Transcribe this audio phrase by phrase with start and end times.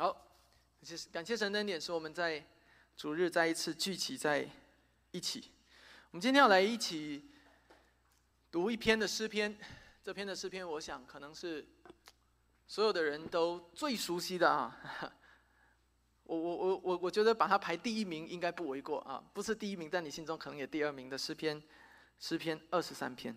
[0.00, 0.12] 好，
[0.80, 2.46] 感谢感谢神的恩典，使我们在
[2.96, 4.48] 主日再一次聚集在
[5.10, 5.50] 一起。
[6.12, 7.28] 我们今天要来一起
[8.48, 9.58] 读一篇的诗篇，
[10.04, 11.66] 这篇的诗篇，我想可能是
[12.68, 14.80] 所有的人都最熟悉的啊。
[16.22, 21.60] 我我我我我觉得把它排第一名应该不为过啊，不是第一名，在你心中可能也第二名的诗篇，
[22.20, 23.36] 诗篇二十三篇，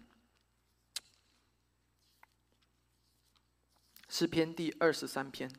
[4.10, 5.52] 诗篇第二十三篇。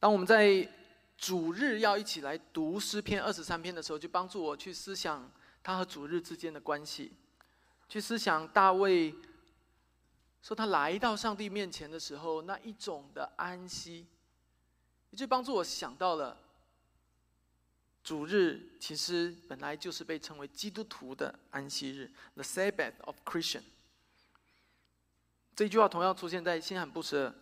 [0.00, 0.66] 当我们在
[1.18, 5.30] 主日要一起来读诗篇二十三篇的时候，就帮助我去思想
[5.62, 7.12] 他和主日之间的关系，
[7.86, 9.14] 去思想大卫
[10.40, 14.06] 说他来到上帝面前的时候那一种的安息，
[15.10, 16.34] 也就帮助我想到了
[18.02, 23.64] 主日其实本来就是被称为基督徒的安息日，the Sabbath of Christian。
[25.54, 27.34] 这句话同样出现在新罕布什。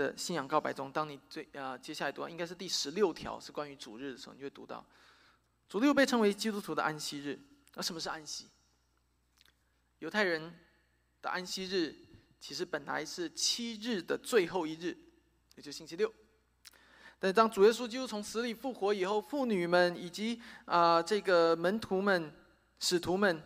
[0.00, 4.82] 的信仰告白中，当你最啊接下来读，应该是第十六条，是关于主日的时候，你会读到，
[5.68, 7.38] 主日又被称为基督徒的安息日。
[7.74, 8.48] 那什么是安息？
[9.98, 10.54] 犹太人
[11.20, 11.94] 的安息日
[12.40, 14.96] 其实本来是七日的最后一日，
[15.56, 16.10] 也就星期六。
[17.18, 22.32] 但当主耶稣基督从死里复活以后，妇女们以及啊这个门徒们、
[22.78, 23.42] 使徒们。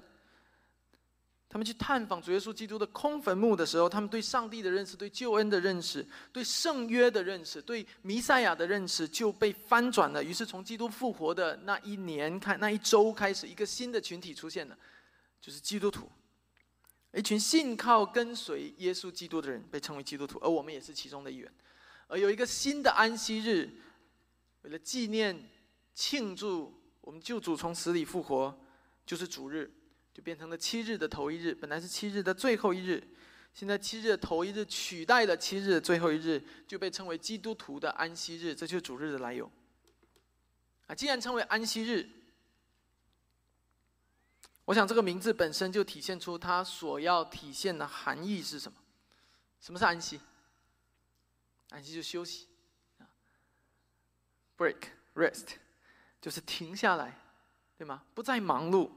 [1.55, 10.20] 他们去探访主耶稣基督的空坟墓的时候，他们对上帝的认识、对救恩的认识、对圣约的认识、对弥赛亚的认识就被翻转了。
[10.20, 14.77] 于是，从基督复活的那一年看那一周开始，一个新的群体出现了，
[15.41, 16.11] 就是基督徒，
[17.12, 21.48] 一群信靠跟随耶稣基督的人被称为基督徒，而我们也是其中的一员。
[22.08, 23.70] 而有一个新的安息日，
[24.62, 25.48] 为了纪念、
[25.94, 28.58] 庆祝我们救主从死里复活，
[29.06, 29.72] 就是主日。
[30.15, 33.03] 就变成了七日的头一日，本来是七日的最后一日，
[33.53, 39.51] 现在七日的头一日取代了七日的最后一日，就被称为基督徒的安息日，这就是主日的来由。
[40.87, 42.09] 啊，既然称为安息日，
[44.67, 48.79] 我想这个名字本身就体现出它所要体现的含义是什么？
[49.61, 50.20] 什么是安息？
[51.70, 52.47] 安息就休息
[54.57, 54.77] ，break
[55.17, 55.57] rest，
[56.20, 57.19] 就是停下来，
[57.77, 58.05] 对吗？
[58.14, 58.91] 不再忙碌。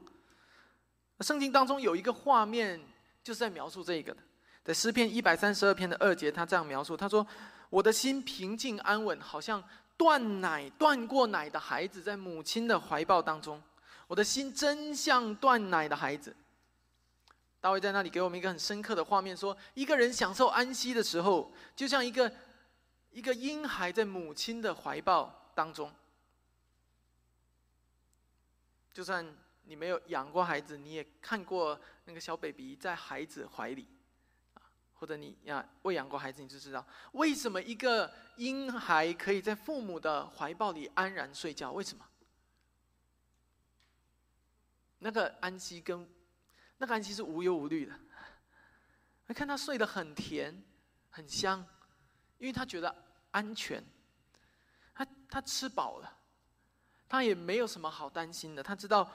[1.20, 2.80] 圣经当中有一个画面，
[3.24, 4.22] 就是在描述这个的。
[4.62, 7.26] 在诗篇一百三十二篇的二节，他这样描述：他说，
[7.70, 9.62] 我的心平静安稳，好像
[9.96, 13.60] 断奶断过奶的孩子在母亲的怀抱当中。
[14.06, 16.36] 我的心真像断奶的孩子。
[17.60, 22.32] 大卫在那里给我们一个很深刻的画面，说一个人享受安息的时候，就像一个
[23.10, 25.92] 一个婴孩在母亲的怀抱当中，
[28.92, 29.26] 就算。
[29.68, 33.86] 你没有养过孩子，你也看过那个小 baby 在孩子怀里，
[34.54, 34.62] 啊，
[34.94, 41.70] 或者你呀喂养过孩子，你就知道为什么一个婴孩可以在父母的怀抱里安然睡觉？
[41.72, 42.02] 为什么？
[45.00, 46.08] 那个安息跟
[46.78, 47.92] 那个安息是无忧无虑的，
[49.26, 50.64] 你看他睡得很甜
[51.10, 51.62] 很香，
[52.38, 53.84] 因为他觉得安全，
[54.94, 56.18] 他他吃饱了，
[57.06, 59.12] 他也没有什么好担心的，他知道。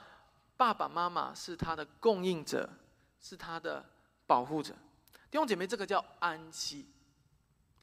[0.55, 2.69] 爸爸妈妈是他的供应者，
[3.19, 3.83] 是他的
[4.27, 4.73] 保护者。
[5.31, 6.85] 弟兄姐妹，这个叫安息。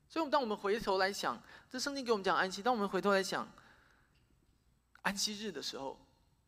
[0.08, 2.62] 所以，当我们回头来想，这圣经给我们讲安息。
[2.62, 3.46] 当我们回头来想
[5.02, 5.98] 安息日的时候，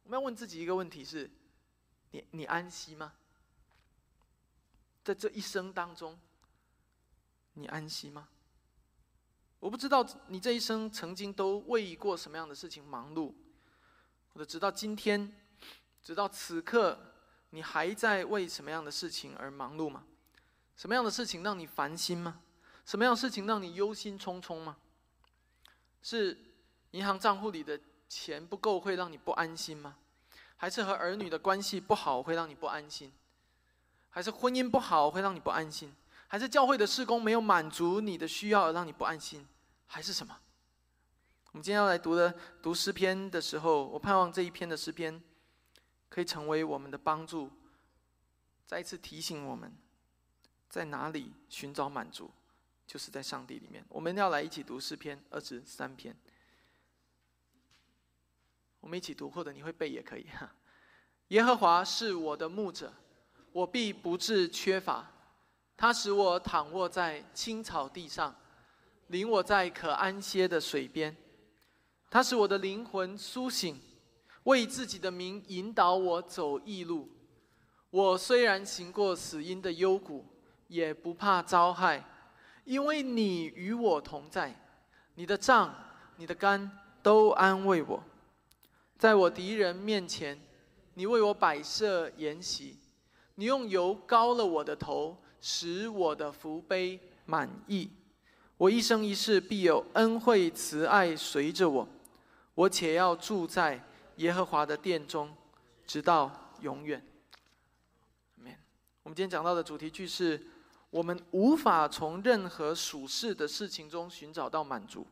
[0.04, 1.30] 我们要问自己一个问题：是，
[2.12, 3.12] 你你安息吗？
[5.04, 6.18] 在这一生当中，
[7.54, 8.28] 你安息吗？
[9.58, 13.32] 我不知道你这一生曾经都为过什么样的事情忙碌，
[14.32, 15.36] 或者直到今天。
[16.02, 16.98] 直到此刻，
[17.50, 20.04] 你还在为什么样的事情而忙碌吗？
[20.76, 22.40] 什么样的事情让你烦心吗？
[22.84, 24.76] 什么样的事情让你忧心忡忡吗？
[26.02, 26.36] 是
[26.90, 29.96] 银行账户里的钱不够会让你不安心吗？
[30.56, 33.12] 还是和儿女的关系不好会让你不安心？
[34.10, 35.94] 还是婚姻不好会让你不安心？
[36.26, 39.46] 还是教会的事工没有满足你的需要让你不安心？
[39.86, 40.36] 还是什么？
[41.52, 45.22] 我们今天要来读的读诗篇的时候，我盼望这一篇的诗篇。
[46.12, 47.50] 可以成为我们的帮助，
[48.66, 49.74] 再一次提醒我们，
[50.68, 52.30] 在哪里寻找满足，
[52.86, 53.82] 就是在上帝里面。
[53.88, 56.14] 我们要来一起读诗篇二十三篇，
[58.80, 60.54] 我们一起读，或者你会背也可以哈。
[61.28, 62.92] 耶和华是我的牧者，
[63.50, 65.10] 我必不致缺乏。
[65.78, 68.36] 他使我躺卧在青草地上，
[69.06, 71.16] 领我在可安歇的水边。
[72.10, 73.80] 他使我的灵魂苏醒。
[74.44, 77.08] 为自己的名引导我走义路，
[77.90, 80.24] 我虽然行过死荫的幽谷，
[80.68, 82.04] 也不怕遭害，
[82.64, 84.54] 因为你与我同在，
[85.14, 85.74] 你的杖、
[86.16, 86.70] 你的肝
[87.02, 88.02] 都安慰我。
[88.98, 90.40] 在我敌人面前，
[90.94, 92.78] 你为我摆设筵席，
[93.36, 97.90] 你用油膏了我的头，使我的福杯满意。
[98.56, 101.88] 我一生一世必有恩惠慈爱随着我，
[102.54, 103.82] 我且要住在
[104.22, 105.36] 耶和华的殿中，
[105.84, 107.04] 直到永远。
[109.02, 110.40] 我们今天讲到的主题句是：
[110.90, 115.04] 我们无法从任何属世的事情中寻找到满足，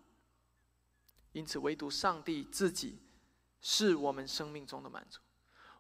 [1.33, 3.01] 因此唯独上帝自己
[3.61, 5.19] 是我们生命中的满足。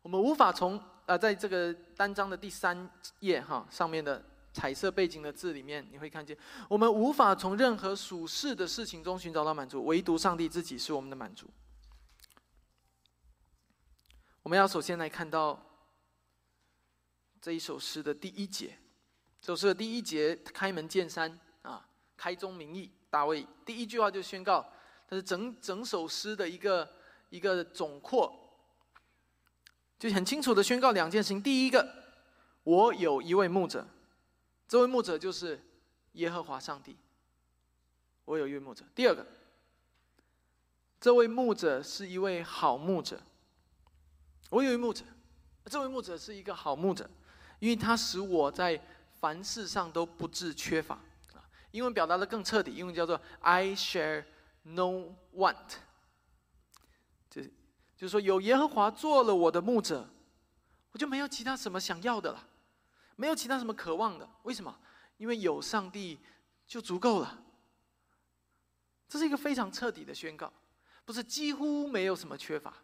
[0.02, 2.90] 我们无法从啊，在这个单章的第三
[3.20, 6.36] 页哈上面的彩色背景的字里面，你会看见
[6.68, 11.48] 我们无法从任何属世的事情中寻找到满足，唯独上帝自己是我们的满足。
[14.42, 15.66] 我们要首先来看到。
[17.42, 18.76] 这一首诗的第一节，
[19.40, 24.70] 这首诗的第一节开门见山啊，开宗明义，大卫第一句话就宣告，
[25.08, 26.87] 它是整整首诗的一个
[27.31, 28.31] 一个总括，
[29.98, 31.90] 就很清楚的宣告两件事情：第一个，
[32.62, 33.87] 我有一位牧者，
[34.69, 35.64] 这位牧者就是
[36.12, 36.94] 耶和华上帝。
[38.26, 38.84] 我有一位牧者。
[38.94, 39.26] 第二个，
[41.00, 43.22] 这位牧者是一位好牧者。
[44.50, 45.05] 我有一牧者，
[45.64, 47.08] 这位牧者是一个好牧者。
[47.61, 48.82] 因为他使我在
[49.20, 50.94] 凡事上都不致缺乏
[51.35, 51.44] 啊。
[51.73, 54.25] 英文表达的更彻底，英文叫做 "I share
[54.62, 55.56] no want"，
[57.29, 57.52] 就是
[57.99, 60.08] 就是说有耶和华做了我的牧者，
[60.93, 62.49] 我就没有其他什么想要的了，
[63.17, 64.26] 没有其他什么渴望的。
[64.44, 64.75] 为什么？
[65.19, 66.19] 因为有上帝
[66.67, 67.44] 就足够了。
[69.06, 70.50] 这是一个非常彻底的宣告，
[71.05, 72.75] 不是几乎没有什么缺乏。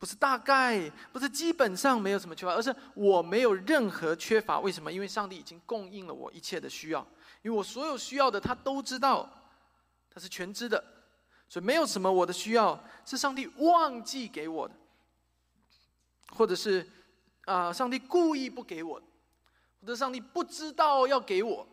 [0.00, 4.58] 不是大概，不是基本上没有什么缺乏，而是我没有任何缺乏。
[4.58, 4.90] 为什么？
[4.90, 7.06] 因为上帝已经供应了我一切的需要，
[7.42, 9.28] 因为我所有需要的他都知道，
[10.10, 10.82] 他是全知的，
[11.50, 14.74] 所以没有什么我的需要是上帝忘记给我的，
[16.30, 16.88] 或者是
[17.44, 18.98] 啊，上帝故意不给我，
[19.82, 21.68] 或者上帝不知道要给我，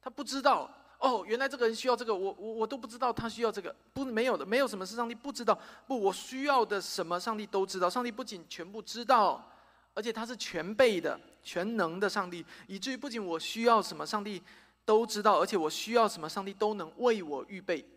[0.00, 0.70] 他不知道。
[1.06, 5.56] 哦，原来这个人需要这个，我我我都不知道他需要这个，不没有的，没有什么是上帝不知道。
[5.86, 7.88] 不，我需要的什么，上帝都知道。
[7.88, 9.48] 上帝不仅全部知道，
[9.94, 14.42] 而且他是全备的、全能的上帝，以至于不仅我需要什么，上帝
[14.84, 17.88] 都知道，而且我需要什么，上帝都能为我预备，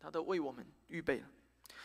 [0.00, 1.26] 他都为我们预备了。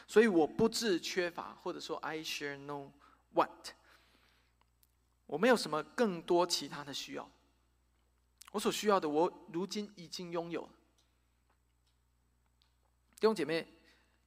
[0.08, 2.92] 所以我不致缺乏，或者说 I share no
[3.36, 3.48] want，
[5.28, 7.30] 我没有什么更多其他的需要。
[8.58, 10.64] 我所需要的，我如今已经拥有。
[13.20, 13.68] 弟兄姐妹，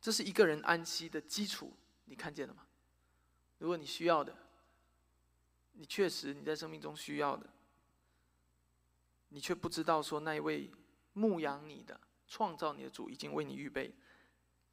[0.00, 2.65] 这是一个人安息的基础，你看见了吗？
[3.59, 4.37] 如果你需要的，
[5.73, 7.44] 你确实你在生命中需要的，
[9.31, 10.71] 你却不知道说那一位
[11.12, 13.93] 牧养你的、创造你的主已经为你预备，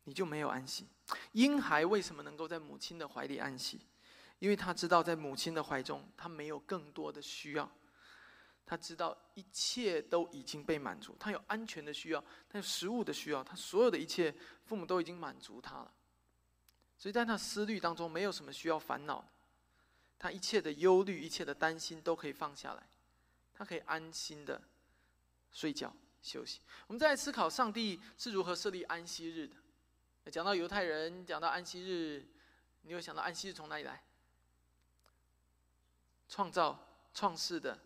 [0.03, 0.85] 你就没有安息。
[1.31, 3.81] 婴孩为什么能够在母亲的怀里安息？
[4.37, 7.67] 因为他知道在母亲的怀中，他没有更多的需要。
[8.69, 14.35] 他知道一切都已经被满足，他有安全的需要，他有食物的需要，他所有的一切，
[14.65, 15.93] 父母都已经满足他了。
[16.97, 19.25] 所以在他思虑当中，没有什么需要烦恼，
[20.19, 22.89] 他一切的忧虑、一切的担心都可以放下来，
[23.53, 24.61] 他可以安心的
[25.53, 26.59] 睡觉休息。
[26.87, 29.55] 我们再来思考上帝是如何设立安息日的。
[30.29, 32.27] 讲到犹太人，讲到安息日，
[32.81, 34.03] 你有想到安息日从哪里来？
[36.27, 36.77] 创造
[37.13, 37.79] 创世的。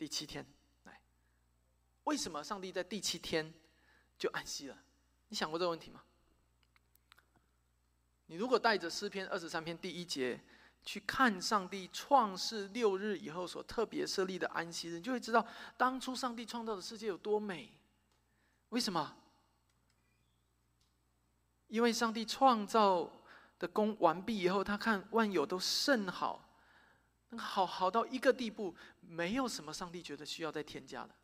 [0.00, 0.42] 第七天，
[0.84, 0.98] 来，
[2.04, 3.52] 为什么上帝在第七天
[4.18, 4.78] 就安息了？
[5.28, 6.02] 你想过这个问题吗？
[8.24, 10.40] 你如果带着诗篇二十三篇第一节
[10.82, 17.70] 去看上帝创世六日以后所特别设立的安息日，你就会知道当初上帝创造的世界有多美。
[18.70, 19.14] 为什么？
[21.68, 23.12] 因为上帝创造
[23.58, 26.46] 的功完毕以后，他看万有都甚好。
[27.38, 31.14] 好好到一个地步，没有什么上帝觉得需要再添加的。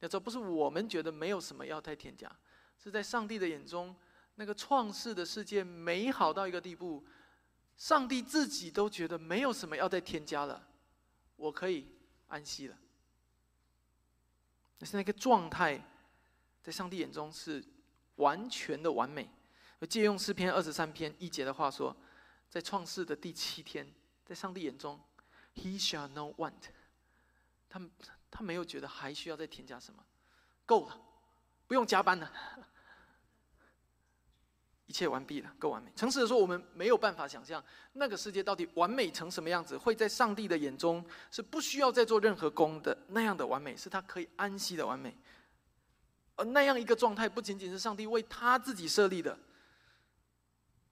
[0.00, 2.30] 要知道，不是我们觉得没有什么要再添加，
[2.82, 3.96] 是在上帝的眼中，
[4.34, 7.02] 那个创世的世界美好到一个地步，
[7.78, 10.68] 上帝自己都觉得没有什么要再添加了，
[11.36, 11.88] 我可以
[12.28, 12.76] 安息了。
[14.80, 15.80] 那是那个状态，
[16.62, 17.64] 在上帝眼中是
[18.16, 19.30] 完全的完美。
[19.88, 21.96] 借用诗篇二十三篇一节的话说，
[22.50, 23.90] 在创世的第七天，
[24.24, 25.00] 在上帝眼中。
[25.54, 26.52] He shall not want。
[27.68, 27.80] 他
[28.30, 30.04] 他没有觉得还需要再添加什么，
[30.66, 31.00] 够了，
[31.66, 32.30] 不用加班了，
[34.86, 35.90] 一切完毕了，够完美。
[35.96, 45.16] 诚实的说，我们没有办法想象那个世界到底完美成什么样子，会在上帝的眼中是不需要再做任何工的那样的完美，是他可以安息的完美。
[46.36, 49.38] 而那样一个状态，不仅仅是上帝为他自己设立的。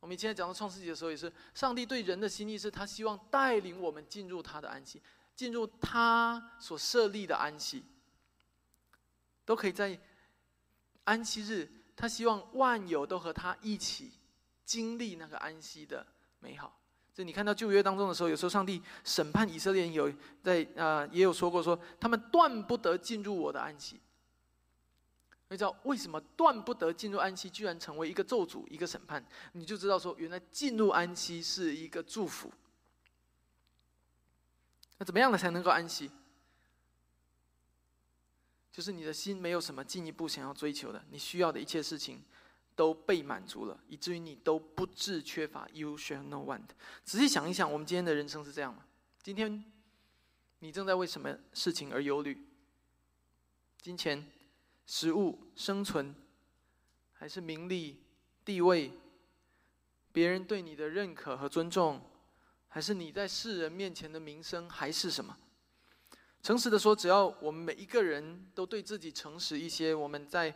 [0.03, 5.01] 我们以前讲到创世纪的时候，也是上帝对人的心意是，他希望带领我们进入他的安息，
[5.37, 7.85] 进入他所设立的安息，
[9.45, 9.97] 都可以在
[11.05, 14.11] 安息日，他希望万有都和他一起
[14.65, 16.05] 经历那个安息的
[16.41, 16.81] 美好。
[17.15, 24.01] 这你看到旧约当中的时候，有时候上帝审判以色列人，有在啊也有说过，说他们断不得进入我的安息。
[25.53, 29.23] 你知道为什么断不得进入安息，居然成为一个咒诅、一个审判？
[29.53, 32.51] 你就知道说，原来进入安息是一个祝福。
[34.97, 36.11] 那怎么样的才能够安息？
[38.73, 42.25] 就是你的心没有什么进一步想要追求的，你需要的一切事情
[42.75, 45.69] 都被满足了，以至于你都不致缺乏。
[45.75, 46.69] You shall no want。
[47.05, 48.87] 仔细想一想，我们今天的人生是这样吗？
[49.23, 49.63] 今天
[50.61, 52.43] 你正在为什么事情而忧虑？
[53.83, 54.27] 金钱？
[54.87, 56.15] 食物、生存，
[57.13, 58.03] 还是名利、
[58.45, 58.93] 地位？
[60.13, 62.03] 别人对你的认可和尊重，
[62.69, 65.37] 还是你在世人面前的名声，还是什么？
[66.43, 70.55] 诚实的说，只要我们每一个人都对自己诚实一些，我们在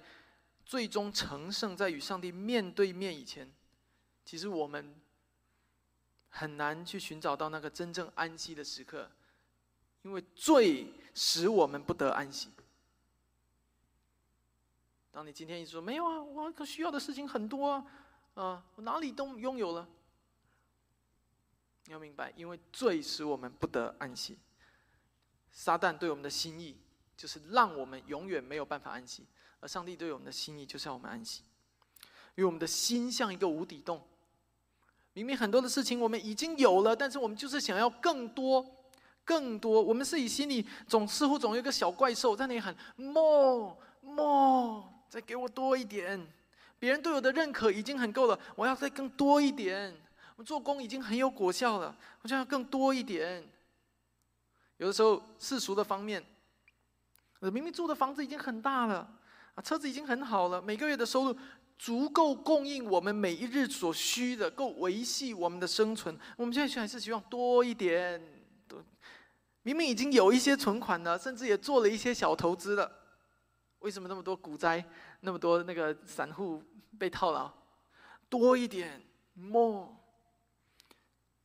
[0.64, 3.50] 最终成圣，在与上帝面对面以前，
[4.24, 4.94] 其实我们
[6.28, 9.10] 很难去寻找到那个真正安息的时刻，
[10.02, 12.50] 因为罪使我们不得安息。
[15.16, 17.86] 当你今天一直说没有啊，我可需要的事情很多啊，
[18.34, 19.88] 啊，我哪里都拥有了。
[21.86, 24.36] 你要明白，因为罪使我们不得安息。
[25.50, 26.76] 撒旦对我们的心意
[27.16, 29.24] 就是让我们永远没有办法安息，
[29.60, 31.44] 而上帝对我们的心意就是要我们安息。
[32.34, 34.06] 因为我们的心像一个无底洞，
[35.14, 38.62] 明明很多的事情我们已经有了，但是我们就是想要更多、
[39.24, 39.80] 更多。
[39.82, 44.94] 我们自己心里总似乎总有一个小怪兽在那里喊 “more more”。
[45.08, 46.26] 再给我多一点，
[46.78, 49.94] 别人对我的认可已经很够了，我要再更多一点。
[50.36, 53.42] 我做工已经很有果效了，我就要更多一点。
[54.76, 56.22] 有的时候世俗的方面，
[57.38, 59.08] 我明明住的房子已经很大了，
[59.54, 61.34] 啊，车子已经很好了，每个月的收入
[61.78, 66.14] 足够供应我们每一日所需的，够维系我们的生存。
[66.36, 68.22] 我们现在还是希望多一点，
[68.68, 68.84] 多。
[69.62, 73.05] 明明已经有一些存款了，甚至也做了一些小投资了。
[73.80, 74.84] 为什么那么多股灾，
[75.20, 76.62] 那么多那个散户
[76.98, 77.52] 被套牢？
[78.28, 79.00] 多一点
[79.34, 79.88] ，more。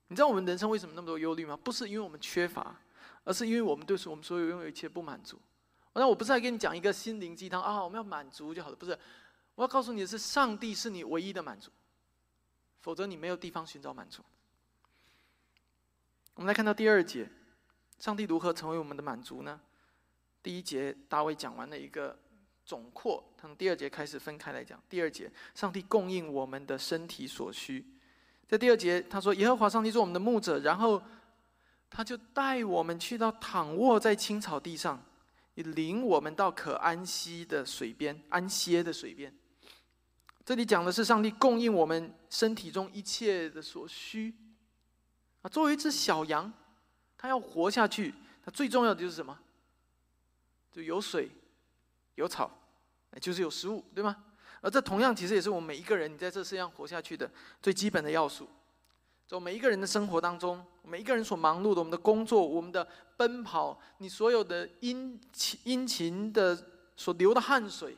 [0.08, 1.56] 你知道我们人生为什么那么多忧虑吗？
[1.56, 2.76] 不是因为我们缺乏，
[3.24, 5.40] 而是因为我们对所我们所有拥有一切不满足。
[5.94, 8.76] 那我不是在跟你讲一个心灵鸡汤啊，我们要满足就好了。
[8.76, 8.98] 不是，
[9.56, 11.70] 我要告诉你的是，上帝是你唯一的满足，
[12.80, 14.24] 否则你没有地方寻找满足。
[16.34, 17.30] 我们来看到第二节，
[18.00, 19.60] 上帝如何成为我们的满足呢？
[20.43, 22.17] 第一节大卫讲完了一个。
[22.63, 24.81] 总括，从第二节开始分开来讲。
[24.88, 27.83] 第二节，上帝供应我们的身体所需。
[28.48, 31.01] 在第二节，他说：“耶和华上帝做我们的牧者，然后
[31.89, 35.03] 他就带我们去到躺卧在青草地上，
[35.55, 39.36] 领我们到可安息的水边，安歇的水边。”
[40.45, 44.33] 这里讲的是上帝供应我们身体中一切的所需。
[45.41, 46.53] 啊，作为一只小羊，
[47.17, 48.13] 它要活下去，
[48.45, 49.38] 它最重要的就是什么？
[50.72, 51.30] 就有水，
[52.16, 52.50] 有草。
[53.20, 54.16] 就是有食物，对吗？
[54.62, 57.30] 而这同样其实也是我们每一个人你在这世上活下去的
[57.62, 58.48] 最基本的要素。
[59.28, 62.88] 在每一个人的生活当中，每一个人所忙碌的，我们的工作，我们的
[63.18, 66.58] 奔跑，你所有的殷勤殷勤的
[66.96, 67.98] 所流的汗水，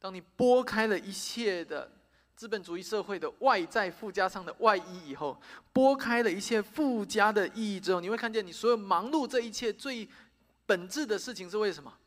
[0.00, 1.88] 当你拨开了一切的
[2.34, 5.40] 资本主义社会的外在附加上的外衣以后，
[5.72, 10.08] 拨开了一切附加的意义之后，你会看见你所有忙碌这一切最
[10.70, 11.98] 本质的事情是为什么？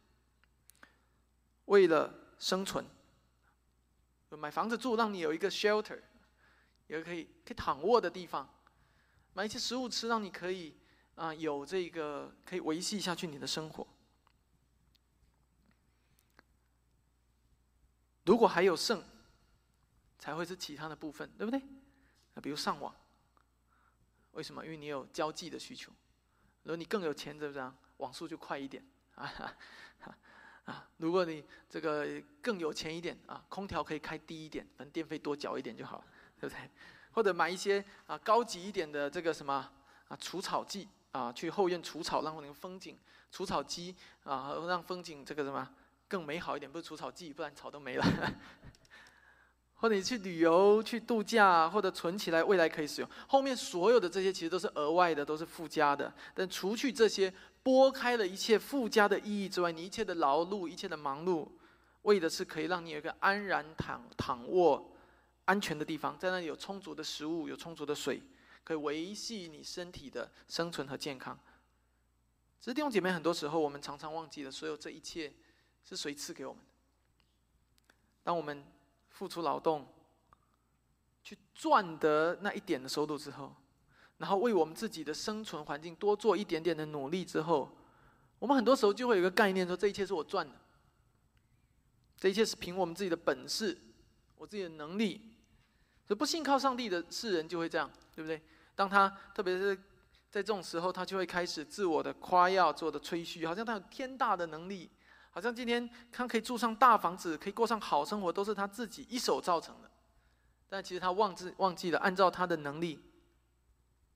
[1.65, 2.85] 为了生存，
[4.29, 5.99] 买房子住，让你有一个 shelter，
[6.87, 8.47] 有可以可以躺卧的地方；
[9.33, 10.77] 买一些食物吃，让你可以
[11.15, 13.85] 啊有这个可以维系下去你的生活。
[18.23, 19.03] 如果还有剩，
[20.17, 21.61] 才会是其他的部分，对不对？
[22.41, 22.95] 比如上网，
[24.31, 24.63] 为什么？
[24.63, 25.91] 因为你有交际的需求。
[26.61, 27.61] 如果你更有钱，对不对？
[28.03, 28.83] 网速就快一点
[29.15, 29.55] 啊。
[30.65, 32.07] 啊，如果你这个
[32.41, 36.05] 更有钱一点啊，空调可以开低一点，反正电费多缴一点就好了，
[36.39, 36.69] 对不对？
[37.11, 39.69] 或者买一些啊高级一点的这个什么
[40.07, 42.97] 啊除草剂啊，去后院除草，让那个风景
[43.29, 43.93] 除草机
[44.23, 45.69] 啊，让风景这个什么
[46.07, 48.05] 更美好一点，不是除草剂，不然草都没了。
[49.83, 53.09] 或者你去旅游去度假，或者存起来未来可以使用。
[53.27, 56.13] 后面所有的这些其实都是额外的，都是附加的。
[56.33, 57.33] 但除去这些。
[57.63, 61.47] 拨开了一切附加的意义之外，你一切的劳碌、一切的忙碌，
[62.01, 64.91] 为的是可以让你有一个安然躺躺卧、
[65.45, 68.21] 安全的地方，在那里有充足的食物、有充足的水，
[68.65, 71.39] 可以维系你身体的生存和健康。
[72.59, 75.31] 只是弟兄姐妹，很多时候我们常常忘记了，所有这一切
[75.85, 76.69] 是谁赐给我们的？
[78.23, 78.61] 当我们
[79.23, 79.87] 付出劳动，
[81.23, 83.55] 去赚得那一点的收入之后，
[84.17, 87.73] 然后为我们自己的生存环境多做一点点的努力之后，
[88.37, 90.53] 我们很多时候就会有一个概念，说这一切是我赚的，
[92.17, 93.77] 这一切是凭我们自己的本事，
[94.35, 95.21] 我自己的能力。
[96.05, 98.41] 所以不信靠上帝的世人就会这样，对不对？
[98.75, 99.73] 当他特别是
[100.29, 104.91] 在这种时候，他就会开始自我的夸耀、自我的吹嘘，好像他有天大的能力，
[105.33, 109.89] 好像今天他可以住上大房子，可以过上好生活，都是他自己一手造成的。
[110.69, 112.99] 但其实他忘记忘记了，按照他的能力，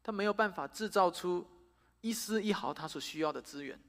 [0.04, 1.46] 他没有办法制造出
[2.02, 3.80] 一丝一毫他所需要的资源。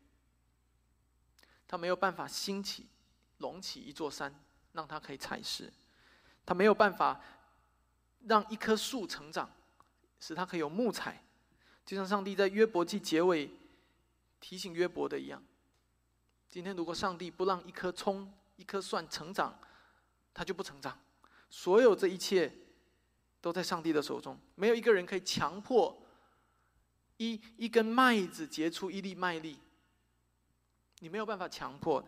[1.66, 2.86] 他没有办法兴起、
[3.38, 4.34] 隆起一座山，
[4.72, 5.66] 让他可以采食；
[6.46, 7.20] 他没有办法
[8.26, 9.50] 让一棵树成长，
[10.18, 11.22] 使他可以有木材。
[11.84, 13.50] 就像上帝在约伯记结尾
[14.40, 15.42] 提醒约伯的一样：
[16.48, 19.56] 今天如果上帝不让一颗葱、一颗蒜成长，
[20.32, 20.98] 它就不成长。
[21.50, 22.52] 所有这一切
[23.40, 25.96] 都在上帝的手中，没有一个人可以强迫
[27.18, 29.58] 一一根麦子结出一粒麦粒。
[31.00, 32.02] 你没有办法强迫。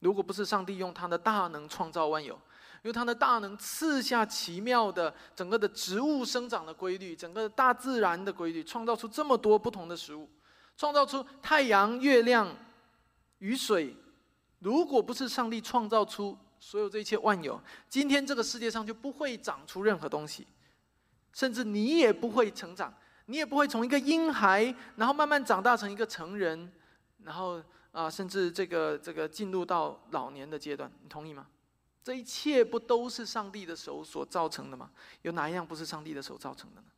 [0.00, 2.38] 如果不是上帝用他的大能创造万有，
[2.82, 10.28] 用他的大能赐下奇妙的整个的植物生长的规律，整个大自然的规律，创造出这么多不同的食物，
[10.76, 12.54] 创造出太阳、月亮、
[13.38, 13.96] 雨水。
[14.58, 16.36] 如果不是上帝创造出。
[16.60, 20.44] 所有这一切万有，今天这个世界上就不会长出任何东西，
[21.32, 22.92] 甚至你也不会成长，
[23.26, 26.72] 你也不会从一个婴孩，然后慢慢长大成一个成人，
[27.22, 31.46] 然后啊，甚至这个这个进入到老年的阶段，你同意吗？
[32.02, 34.90] 这一切不都是上帝的手所造成的吗？
[35.22, 36.88] 有哪一样不是上帝的手造成的呢？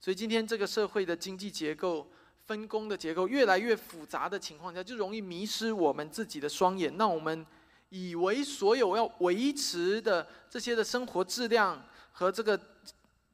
[0.00, 2.08] 所以今天这个社会的经济结构、
[2.48, 7.46] 分工的结构越来越复杂的情况下，就容易迷失我们自己的双眼，那我们。
[7.90, 11.82] 以为所有要维持的这些的生活质量
[12.12, 12.60] 和这个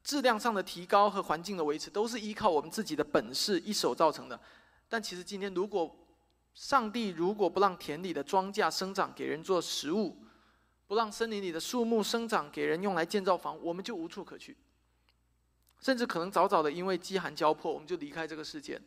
[0.05, 4.39] 质量上的提高和环境的维持，都是依靠我们自己的本事一手造成的。
[4.89, 5.93] 但其实今天，如果
[6.55, 10.17] 上帝如果不让田里的庄稼生长给人做食物，
[10.87, 14.57] 不让森林里的树木生长给人用来建造房，我们就无处可去，
[15.81, 18.81] 甚至可能早早的因为饥寒交迫，我们就离开这个世界。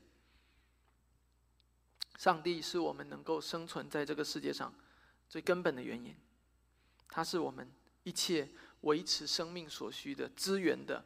[2.18, 4.74] 上帝是我们能够生存在这个世界上。
[5.30, 6.16] 最根本的原因，
[7.10, 7.70] 它是我们
[8.04, 8.50] 一切
[8.82, 11.04] 维持生命所需的资源的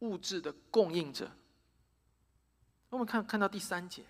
[0.00, 1.30] 物质的供应者。
[2.90, 4.04] 我们看看到第三节，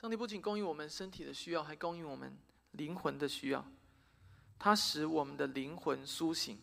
[0.00, 2.36] 上帝不仅供应我们身体的需要，还供应我们
[2.72, 3.64] 灵魂的需要。
[4.58, 6.60] 他使我们的灵魂苏醒，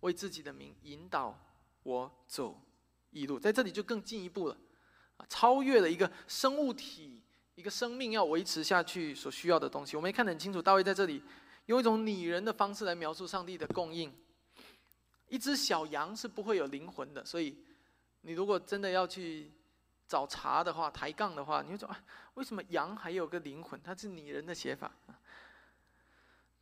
[0.00, 1.38] 为自己的名引导
[1.82, 2.60] 我走
[3.10, 3.40] 一路。
[3.40, 4.58] 在这里就更进一步了，
[5.30, 7.21] 超越了一个生物体。
[7.54, 10.60] 一个生命要维持下去所需要的东西，我们看得很清楚。
[10.62, 11.22] 大卫在这里
[11.66, 14.12] 用一种拟人的方式来描述上帝的供应。
[15.28, 17.56] 一只小羊是不会有灵魂的，所以
[18.22, 19.50] 你如果真的要去
[20.06, 23.80] 找茬的话、抬杠的话，你会说：啊为什么羊还有个灵魂？
[23.82, 24.90] 它是拟人的写法。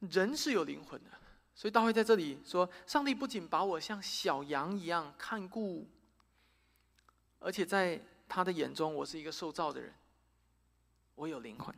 [0.00, 1.10] 人是有灵魂的，
[1.54, 5.86] 所以大卫在这里说：上帝不仅把我像小羊一样看顾，
[7.38, 9.92] 而且在他的眼中，我是一个受造的人。
[11.20, 11.74] 我有灵魂，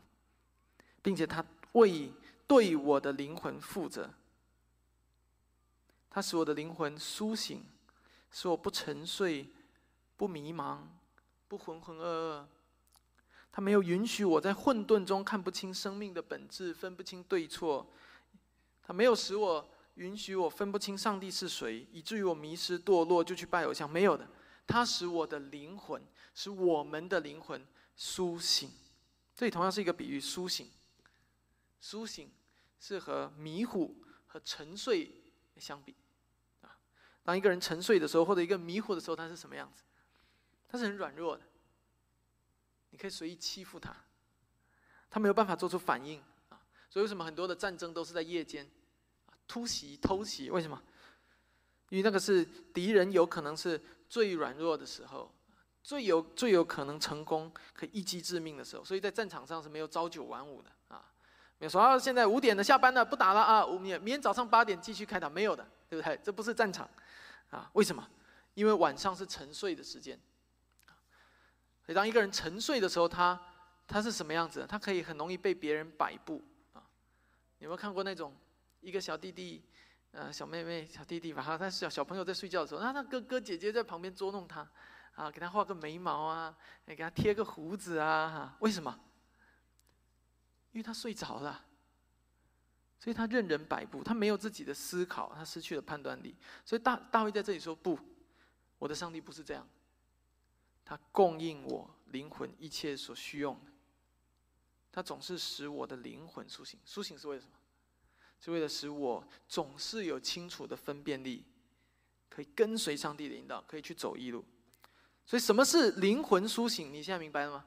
[1.03, 2.13] 并且他为
[2.47, 4.09] 对我的灵魂负责。
[6.09, 7.65] 他使我的灵魂苏醒，
[8.31, 9.49] 使我不沉睡、
[10.17, 10.79] 不迷茫、
[11.49, 12.45] 不浑浑噩噩。
[13.51, 17.91] 他没有允许我在混沌中看不清生命的本质，分不清对错。
[18.81, 23.91] 他没有使我允许我分不清上帝是谁，以至于我迷失堕落，就去拜偶像。
[23.91, 24.25] 没有的，
[24.69, 26.01] 他使我的灵魂，
[26.33, 28.71] 使我们的灵魂苏醒。
[29.35, 30.71] 这里同样是一个比喻，苏醒。
[31.81, 32.31] 苏醒
[32.79, 35.11] 是和迷糊和沉睡
[35.57, 35.97] 相比
[36.61, 36.79] 啊。
[37.25, 39.83] 当一个人沉睡的时候，或者一个迷糊的时候，他是什么样子？
[40.68, 41.42] 他是很软弱的，
[42.90, 43.95] 你可以随意欺负他，
[45.11, 46.61] 他没有办法做出反应啊。
[46.88, 48.71] 所以为什么很多的战争都是在夜间
[49.49, 50.51] 突袭、偷袭？
[50.51, 50.81] 为什么？
[51.88, 55.35] 因为那个是敌人有可能是最软弱的时候。
[55.83, 61.05] 最有最有可能成功，可以一击致命的时候，所以在战场上是没有朝九晚五的啊，
[61.59, 66.18] 没有说啊，现在五点了，下班了，不打了啊，明明天早上八点继续开打，没有的，对不对？
[66.23, 66.88] 这不是战场，
[67.51, 68.09] 啊，为什么？
[68.55, 70.18] 因为晚上是沉睡的时间，
[71.85, 73.40] 所以当一个人沉睡的时候，他
[73.88, 74.66] 他是什么样子？
[74.68, 76.42] 他可以很容易被别人摆布
[76.75, 76.85] 啊。
[77.59, 78.37] 有没有看过那种
[78.81, 79.64] 一个小弟弟，
[80.11, 84.68] 呃，小妹妹、小弟弟吧，他小小朋友在睡觉的时候，那他哥哥姐姐在旁边捉弄他，
[85.14, 88.98] 啊，给他画个眉毛啊，给他贴个胡子啊，哈，为什么？
[90.72, 91.64] 因为他睡着了，
[92.98, 96.35] 所以他任人摆布，他没有自己的思考，他失去了判断力。
[96.64, 97.98] 所以大大卫在这里说：“不，
[98.79, 99.68] 我的上帝不是这样，
[100.85, 103.70] 他供应我灵魂一切所需用的。
[104.90, 107.53] 他总是使我的灵魂苏醒，苏醒是为了什么？
[108.40, 111.44] 是为了使我总是有清楚的分辨力，
[112.29, 114.44] 可以跟随上帝的引导，可以去走一路。
[115.25, 116.93] 所以，什么是灵魂苏醒？
[116.93, 117.65] 你现在明白了吗？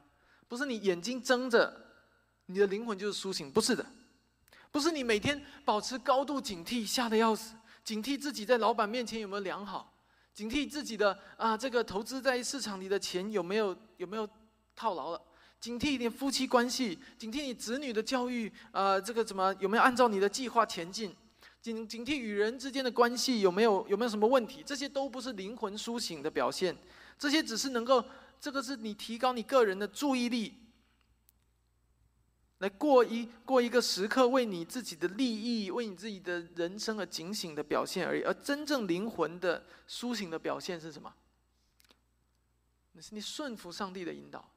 [0.48, 1.82] 不是你眼睛睁着。”
[2.48, 3.84] 你的灵魂就是苏醒，不是的，
[4.70, 9.92] 不是你每天保持高度警惕，吓得要死，警惕自己在老板面前有没有良好，
[10.32, 14.28] 警惕自己的啊这个投资在市场里的钱有没有有没有
[14.76, 15.20] 套牢了，
[15.58, 21.12] 警惕一点夫妻关系，警惕你子女的教育啊这个怎么有没有按照你的计划前进，
[21.60, 26.76] 警警惕与人之间的关系有没有有没有什么问题，这些都不是灵魂苏醒的表现，
[27.18, 28.04] 这些只是能够
[28.40, 30.62] 这个是你提高你个人的注意力。
[32.58, 38.22] 来过一过一个时刻，为你自己的利益，为你自己的人生而警醒的表现而已。
[38.22, 41.14] 而真正灵魂的苏醒的表现是什么？
[42.92, 44.50] 那是你顺服上帝的引导，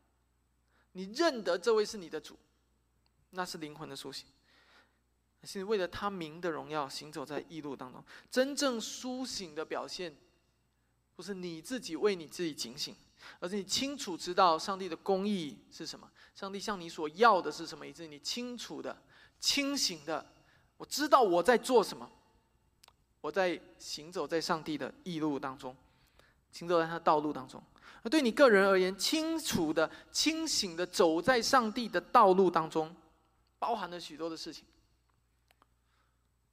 [0.94, 2.40] 你认得这位是你的主，
[3.32, 4.26] 那是灵魂的苏醒。
[5.44, 8.04] 是为了他名的荣耀，行走在异路当中。
[8.32, 10.16] 真正苏醒的表现，
[11.20, 12.96] 不是你自己为你自己警醒。
[13.42, 18.98] 而是你清楚知道上帝的公义是什么，上帝向你所要的是什么，以致你清楚的、
[19.38, 20.26] 清醒的，
[20.78, 22.10] 我知道我在做什么，
[23.20, 25.76] 我在行走在上帝的义路当中，
[26.54, 27.62] 行走在他的道路当中。
[28.02, 32.96] 而对你个人而言，清楚的、清醒的走在上帝的道路当中，
[33.60, 34.64] 包含了许多的事情，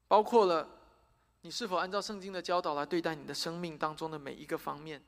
[0.08, 0.68] 包括了
[1.46, 5.00] 你是否按照圣经的教导来对待你的生命当中的每一个方面。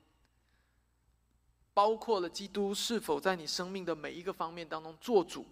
[1.75, 5.45] 包括了基督是否在你生命的每一个方面当中做主，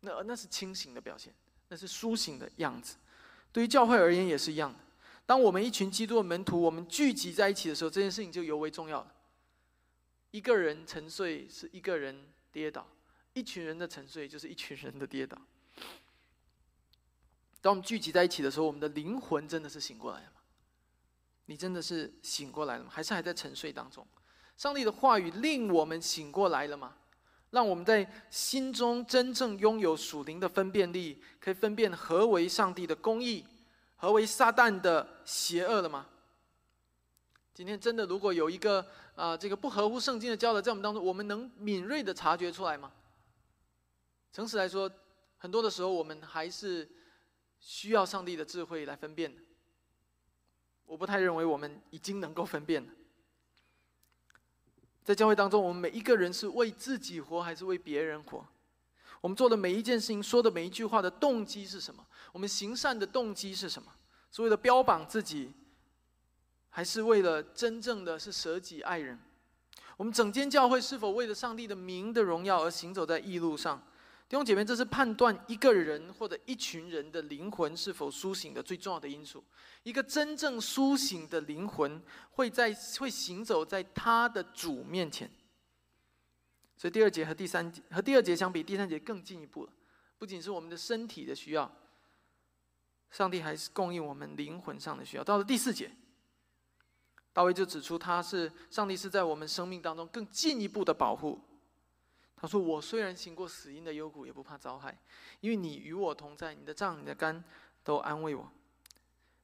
[0.00, 1.32] 那那是清醒的表现，
[1.68, 2.96] 那是苏醒的样子。
[3.52, 4.78] 对于教会而言也是一样的。
[5.26, 9.14] 当我们一群基督的门徒，我们聚集在一起的时候，这件事情就尤为重要了。
[10.32, 12.84] 一个人沉睡是一个人跌倒，
[13.34, 15.40] 一群人的沉睡就是一群人的跌倒。
[17.60, 20.40] 当我们聚集在一起的时候，我们的灵魂真的是醒过来了吗？
[21.46, 22.90] 你真的是醒过来了吗？
[22.90, 24.06] 还是还在沉睡当中？
[24.56, 26.96] 上帝的话语令我们醒过来了吗？
[27.50, 33.44] 让我们在心中真正拥有属灵的分辨力，可以分辨何为上帝的公义，
[33.96, 36.06] 何为撒旦的邪恶了吗？
[37.52, 42.92] 今天真的，如果有一个啊，这个不合乎圣经的教导在我们当中，我们能敏锐的察觉出来吗？
[44.32, 44.88] 诚实来说，
[45.36, 46.88] 很多的时候我们还是
[47.60, 49.40] 需要上帝的智慧来分辨的。
[50.86, 52.92] 我不太认为我们已经能够分辨了。
[55.04, 58.44] 在教会当中，我们每一个人是为自己活，还是为别人活？
[59.20, 62.04] 我们做的每一件事情，说的每一句话的动机是什么？
[62.32, 63.92] 我们行善的动机是什么？
[64.32, 65.52] 是为了标榜自己，
[66.68, 69.18] 还是为了真正的是舍己爱人？
[69.96, 73.82] 我们整间教会是否为了上帝的名的荣耀而行走在义路上？
[74.30, 79.42] 弟兄姐妹，这是判断一个人或者一群人的灵魂是否苏醒的最重要的因素。
[79.82, 85.28] 一个真正苏醒的灵魂会在会行走在他的主面前。
[86.76, 89.72] 所以第二节和第三节和第二节相比，第三节更进一步了。
[90.16, 91.68] 不仅是我们的身体的需要，
[93.10, 95.24] 上帝还是供应我们灵魂上的需要。
[95.24, 95.90] 到了第四节，
[97.32, 101.40] 大卫就指出，他是上帝是在我们生命当中更进一步的保护。
[102.40, 104.98] 他说：“我虽然行过死荫的幽谷，也不怕遭害，
[105.40, 107.44] 因为你与我同在，你的杖、你的肝
[107.84, 108.50] 都安慰我。”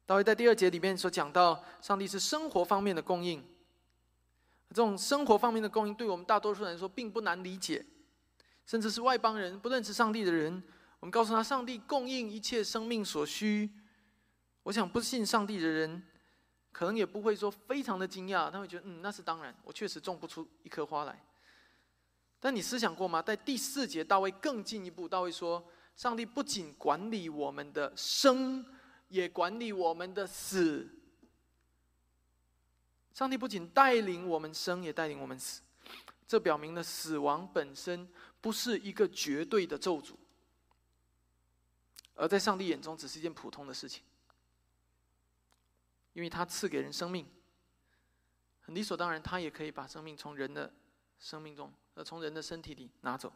[0.07, 3.45] 大卫在第二节里面所讲到，上帝是生活方面的供应。
[4.71, 7.85] 这种生活方面的供应，对我们大多数人来说并不难理解，
[8.65, 10.63] 甚至是外邦人不认识上帝的人，
[11.01, 13.71] 我们告诉他上帝供应一切生命所需。
[14.63, 16.03] 我想不信上帝的人，
[16.73, 21.21] 可能也不会说非常的惊讶，他会觉得嗯，那是当然，我确实种不出一棵花来。
[22.47, 23.21] 那你思想过吗？
[23.21, 28.65] 在第四节，大卫更进一步，大卫说：“上帝不仅管理我们的生，
[29.09, 30.89] 也管理我们的死。
[33.13, 35.61] 上帝不仅带领我们生，也带领我们死。
[36.29, 38.09] 这表明了死亡本身
[38.41, 40.15] 不是一个绝对的咒诅，
[42.15, 44.05] 而在上帝眼中只是一件普通的事情，
[46.13, 47.27] 因为他赐给人生命，
[48.61, 50.73] 很理所当然，他也可以把生命从人的
[51.19, 53.33] 生命中。”而从人的身体里拿走，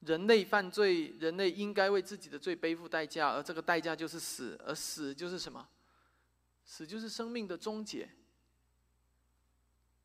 [0.00, 5.68] 人类犯罪，人类应该为自己的罪背负代价，而这个代价就是死，而死就是什么？
[6.64, 8.08] 死就是生命的终结。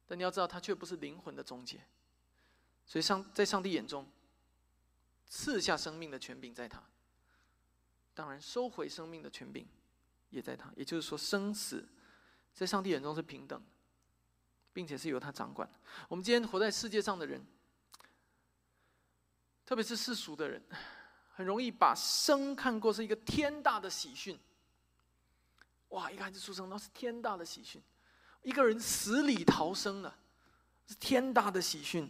[0.07, 1.81] 但你要知道，它却不是灵魂的终结。
[2.85, 4.09] 所以上在上帝眼中，
[5.27, 6.79] 赐下生命的权柄在他；
[8.13, 9.67] 当然，收回生命的权柄
[10.29, 10.71] 也在他。
[10.75, 11.87] 也就是说，生死
[12.53, 13.61] 在上帝眼中是平等，
[14.73, 15.69] 并且是由他掌管。
[16.07, 17.45] 我们今天活在世界上的人。
[19.63, 20.61] 特别是世俗的人，
[21.33, 24.37] 很容易把生看作是一个天大的喜讯。
[25.89, 27.81] 哇，一个孩子出生那是天大的喜讯；
[28.41, 30.13] 一个人死里逃生了，
[30.87, 32.09] 是天大的喜讯。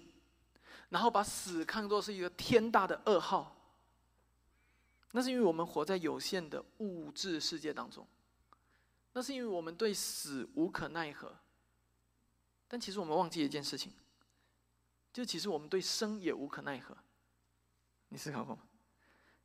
[0.90, 3.56] 然后把死看作是一个天大的噩耗。
[5.12, 8.08] 那是因为我们活在有限的物质世界当中，
[9.14, 11.38] 那是因为我们对死无可奈何。
[12.72, 13.92] 但其实我们忘记一件事情，
[15.12, 16.96] 就其实我们对生也无可奈何。
[18.08, 18.62] 你思考过吗？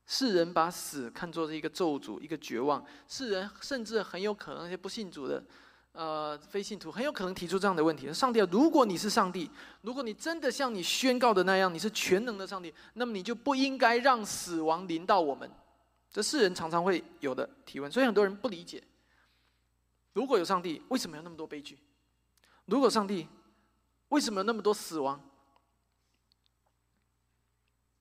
[0.07, 2.87] 世人把死看作是一个咒诅，一个绝望。
[3.09, 5.45] 世人甚至很有可能，那些不信主的，
[5.91, 9.51] 呃，非信徒很有可能提出这样的问题：上帝，如果你是上帝，
[9.83, 15.51] 如果你真的像你宣告的那样，你是全能的上帝，那么你就不应该让死亡临到我们。
[16.13, 18.81] 这世人常常会有的提问，所以很多人不理解：
[20.13, 21.77] 如果有上帝，为什么有那么多悲剧？
[22.67, 23.27] 如果上帝，
[24.09, 25.21] 为什么有那么多死亡？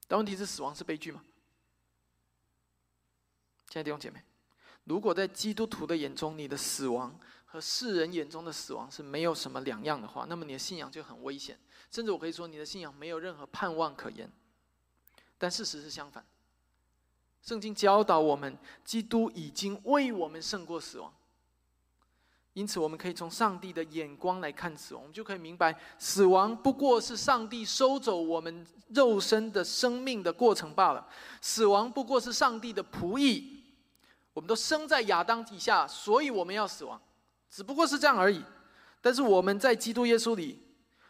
[0.06, 1.24] 但问题是，死亡是悲剧吗？
[3.68, 4.22] 亲爱的弟兄姐妹，
[4.84, 11.58] 如果在基督徒的眼中，你的死亡和世人眼中的死亡是没有什么两样的话，那么你的信仰就很危险，
[11.90, 14.30] 甚至我可以说，你的信仰没有任何盼望可言。
[15.38, 16.24] 但事实是相反，
[17.42, 21.12] 圣经教导我们，基督已经为我们胜过死亡。
[22.56, 31.06] 因此，我们可以从上帝的眼光来看死亡，我们就可以明白，死亡不过是上帝收走我们肉身的生命的过程罢了。
[31.42, 33.62] 死亡不过是上帝的仆役，
[34.32, 36.98] 我们都生在亚当底下，所以我们要死亡，
[37.50, 38.42] 只不过是这样而已。
[39.02, 40.58] 但是我们在基督耶稣里，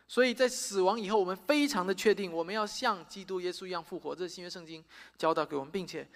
[0.09, 4.17] 所以在死亡以后，我们非常的确定，我们要像基督耶稣一样复活。
[4.17, 4.85] 这是新约圣经
[5.17, 6.09] 教导给我们，并且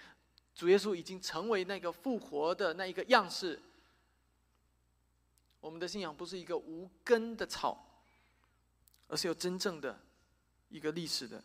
[0.53, 3.57] 主耶稣已经成为那个复活的那一个样式。
[5.61, 8.03] 我们的信仰不是一个无根的草，
[9.07, 9.97] 而是有真正的
[10.69, 11.41] 一个历史的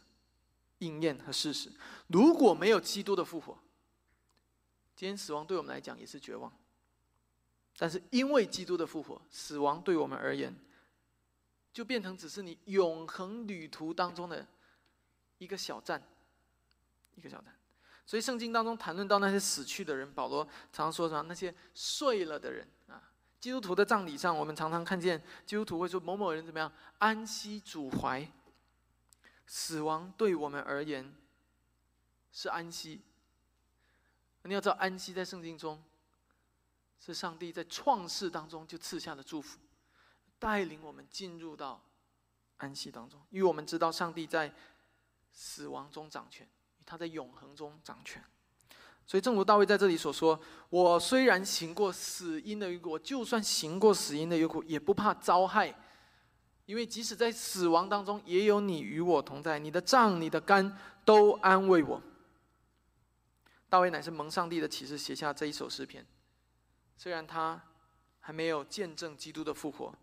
[0.79, 1.70] 应验和事实。
[2.09, 3.57] 如果没有基督的复活，
[4.96, 6.50] 今天死亡对我们来讲也是绝望。
[7.76, 10.55] 但是因为基督的复活，死亡对我们而言，
[11.74, 14.46] 就变成只是你永恒旅途当中的
[15.37, 16.02] 一个小站，
[17.16, 17.55] 一个小站。
[18.07, 21.24] 所以圣经当中谈论到那些死去的人，保罗常常说什么？
[21.24, 23.12] 那些睡了的人啊。
[23.47, 28.29] 基督徒的葬礼上，我们常常看见基督徒会说某某人怎么样安息主怀。
[29.47, 31.15] 死亡对我们而言
[32.33, 33.01] 是安息。
[34.43, 35.81] 你要知道，安息在圣经中
[36.99, 39.61] 是上帝在创世当中就赐下的祝福，
[40.41, 41.81] 带领我们进入到
[42.57, 44.53] 安息当中，因为我们知道上帝在
[45.31, 46.49] 死亡中掌权，
[46.85, 48.21] 他在永恒中掌权。
[49.07, 50.38] 所以，正如大卫在这里所说
[50.69, 55.73] ：“我虽然行过死荫的幽谷，就算行过死荫的幽谷，也不怕遭害，
[56.64, 59.61] 因为即使在死亡当中，也有你与我同在。
[59.61, 62.03] 你的杖、你的肝都安慰我。”
[63.71, 66.05] 大卫乃是蒙上帝的启示写下这一首诗篇。
[66.97, 67.62] 虽然他
[68.19, 69.95] 还没有见证基督的复活，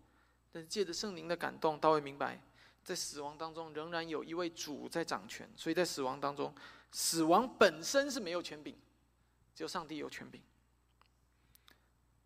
[0.50, 2.40] 但是借着圣灵的感动，大卫明白，
[2.82, 5.46] 在死亡当中仍然有一位主在掌权。
[5.56, 6.54] 所以在死亡当中，
[6.90, 8.74] 死亡本身是没有权柄。
[9.54, 10.42] 只有上帝有权柄。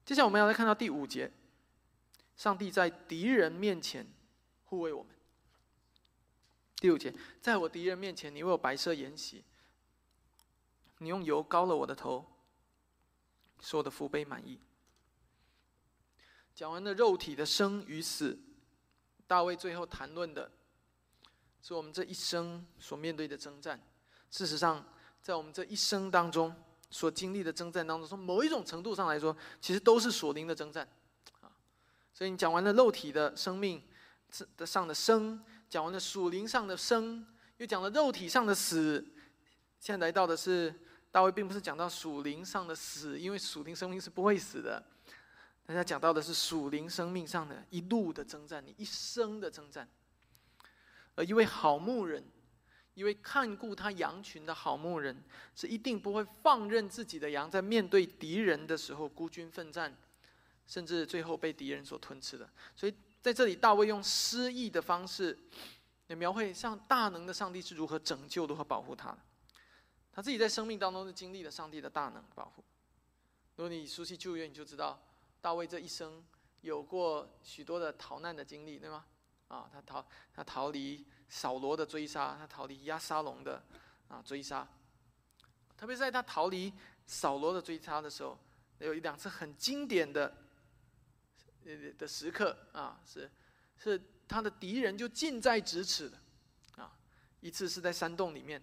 [0.05, 1.31] 接下来我们要来看到第五节，
[2.37, 4.07] 上帝在敌人面前
[4.64, 5.14] 护卫我们。
[6.77, 9.45] 第五节，在我敌人面前，你为我白色筵席，
[10.99, 12.25] 你用油膏了我的头，
[13.61, 14.61] 使我的福杯满意。
[16.55, 18.38] 讲完了肉体的生与死，
[19.27, 20.51] 大卫最后谈论的
[21.61, 23.81] 是我们这一生所面对的征战。
[24.31, 24.87] 事实上，
[25.21, 26.55] 在我们这一生当中，
[26.90, 30.88] 所经历的征战当中，从某一种程度上来说，其实都是属灵的征战，
[31.42, 31.53] 啊，
[32.14, 33.83] 所以你讲完了肉体的生命
[34.57, 37.27] 的上的生，讲完了属灵上的生，
[37.59, 39.05] 又讲了肉体上的死，
[39.79, 40.74] 现在来到的是
[41.11, 44.83] 大卫，并不是讲到属灵上的死，因为属灵生命是不会死的，
[45.66, 49.87] 大家讲到的是属灵生命上的一路的征战，你一生的征战，
[51.16, 52.24] 而一位好牧人。
[52.99, 55.23] 一位看顾他羊群的好牧人，
[55.55, 59.97] 是一定不会放任自己的羊在面对敌人的时候孤军奋战，
[60.67, 62.51] 甚至最后被敌人所吞吃的。
[62.75, 65.39] 所以在这里，大卫用诗意的方式，
[66.09, 69.19] 来描绘像大能的上帝是如何拯救、如何保护他的。
[70.13, 72.65] 他自己在生命当中是经历了上帝的大能保护。
[73.55, 75.01] 如果你熟悉旧约，你就知道
[75.41, 76.25] 大卫这一生
[76.63, 79.05] 有过许多的逃难的经历，对吗？
[79.47, 83.62] 啊，他逃，他逃离扫罗的追杀，他逃离亚沙龙的
[84.09, 84.67] 啊追杀。
[85.77, 86.73] 特别在他逃离
[87.07, 88.38] 扫罗的追杀的时候，
[88.79, 90.37] 有一两次很经典的
[91.64, 93.31] 呃的时刻啊，是
[93.77, 96.19] 是他的敌人就近在咫尺的
[96.77, 96.97] 啊，
[97.41, 98.62] 一次是在山洞里面。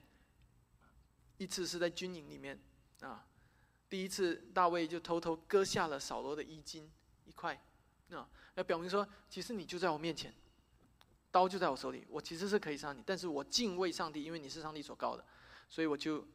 [1.38, 2.58] 一次是在军营里面，
[3.01, 3.28] 啊，
[3.89, 6.89] 第一次大卫就偷偷割下了扫罗的衣襟
[7.25, 7.54] 一块，
[8.12, 10.34] 啊，要表明说，其实你就在我面前，
[11.36, 15.26] 刀就在我手里，我其实是可以杀你，但是我敬畏上帝，因为你是上帝所告的，
[15.67, 16.26] 所以我就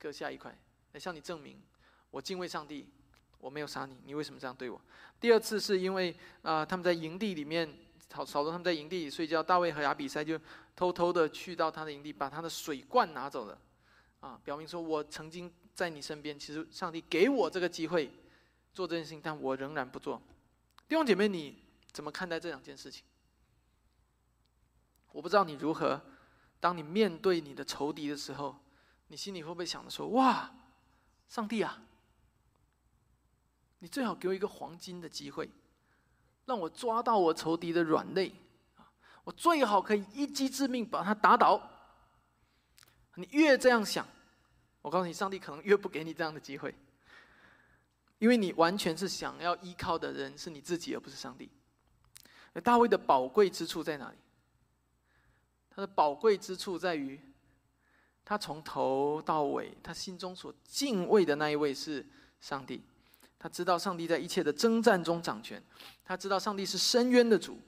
[0.00, 0.52] 割下一块
[0.94, 1.62] 来向你证明，
[2.10, 2.88] 我敬畏上帝，
[3.38, 4.80] 我没有杀你，你为什么这样对我？
[5.20, 7.72] 第二次是因为啊，他们在营地里面，
[8.12, 10.36] 扫扫罗他们在营地里睡觉，大卫和亚比赛就
[10.74, 13.56] 偷偷的去到他的营地，把他的水罐拿走了。
[14.18, 18.10] 啊，表明说我曾经在你身边，其实上帝给我这个机会
[18.74, 20.20] 做这件事情，但我仍然不做。
[20.88, 23.04] 弟兄姐妹，你怎么看待这两件事情？
[25.12, 26.00] 我不知道你如何，
[26.58, 28.58] 当你面对你的仇敌的时候，
[29.08, 30.50] 你心里会不会想着说：“哇，
[31.28, 31.82] 上帝啊，
[33.78, 35.50] 你最好给我一个黄金的机会，
[36.46, 38.32] 让我抓到我仇敌的软肋，
[39.24, 41.68] 我最好可以一击致命，把他打倒。”
[43.16, 44.08] 你越这样想，
[44.80, 46.74] 我告诉你，上帝可能越不给你这样的机会，
[48.18, 51.50] 因为你完全是想要依靠的人是你自己，而不是上帝。
[52.64, 54.16] 大卫的宝贵之处在哪里？
[55.74, 57.18] 他的宝贵之处在于，
[58.24, 62.06] 他从头到尾，他心中所敬畏的那一位是
[62.40, 62.82] 上帝。
[63.38, 65.60] 他知道上帝在一切的征战中掌权，
[66.04, 67.58] 他知道上帝是深渊的主。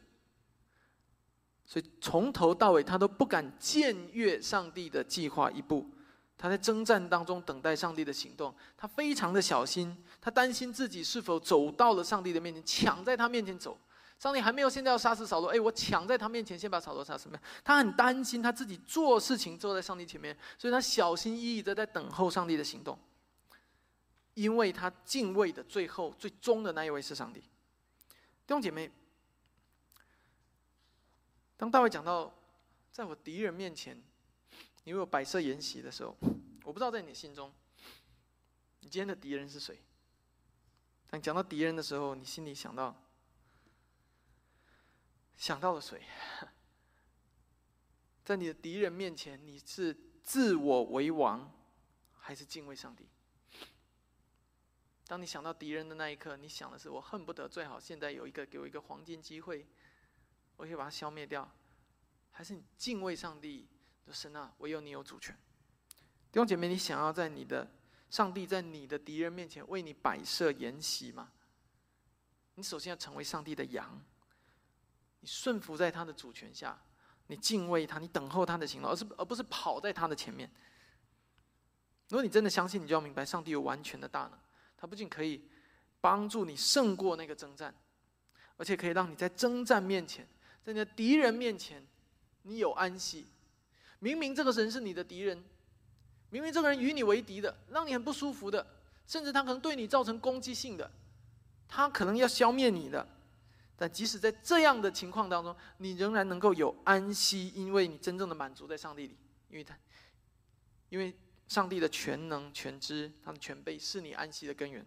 [1.67, 5.91] 所以从头到尾，他都不敢僭越上帝的计划一步。
[6.37, 13.79] 他在征战当中等待上帝的行动，他非常的小心，他担心自己是否走到了上帝的面前，抢在他面前走。
[14.19, 17.29] 上帝还没有现在要杀死扫罗，哎，我抢在他面前，先把扫罗杀死。
[17.63, 22.99] 他很担心他自己做事情坐在上帝前面，所以他小心翼翼的在等候上帝的行动，
[24.35, 27.41] 因为他敬畏的最后最终的那一位是上帝。
[27.41, 28.91] 弟兄姐妹。
[31.57, 32.35] 当大卫讲到，
[32.91, 33.97] 在我敌人面前，
[34.83, 36.15] 你为我摆设筵席的时候，
[36.65, 37.51] 我不知道在你心中，
[38.81, 39.81] 你今天的敌人是谁？
[41.09, 42.95] 当讲到敌人的时候，你心里想到，
[45.37, 46.03] 想到了谁？
[48.25, 51.53] 在你的敌人面前，你是自我为王，
[52.19, 53.09] 还是敬畏上帝？
[55.07, 59.67] 当你想到敌人的那一刻，你想的是我恨不得最好现在有一个给我一个黄金机会。
[60.57, 61.51] 我可以把它消灭掉，
[62.31, 63.69] 还是你敬畏上帝
[64.07, 64.55] 的神啊？
[64.59, 65.37] 唯有你有主权。
[66.31, 67.71] 弟兄姐妹，你想要在你的
[68.09, 71.33] 上帝在你的敌人面前为你摆设筵席吗？
[72.55, 74.01] 你首先要成为上帝的羊，
[75.25, 76.79] 你顺服在他的主权下，
[77.29, 80.47] 你敬畏他，你等候他的行动，而是而不是跑在他的前面。
[82.11, 84.33] 如果你真的相信，你就要明白，上帝有完全的大能，
[84.77, 85.49] 他不仅可以
[86.03, 87.75] 帮助你胜过那个征战，
[88.59, 90.29] 而且可以让你在征战面前。
[90.63, 91.83] 在你的敌人面前，
[92.43, 93.25] 你有安息。
[94.01, 95.43] 明明这个人是你的敌人，
[96.29, 98.67] 明明这个人与你为敌的，让你很不舒服的，
[99.07, 100.91] 甚至他可能对你造成攻击性的，
[101.67, 103.09] 他可能要消灭你的。
[103.77, 109.79] 但即使在这样的情况当中，你仍然能够有安息，因为你真正的满足在上帝里，因为他，
[110.89, 111.15] 因为
[111.49, 114.87] 上帝的全能全知，他的全备是你安息的根源。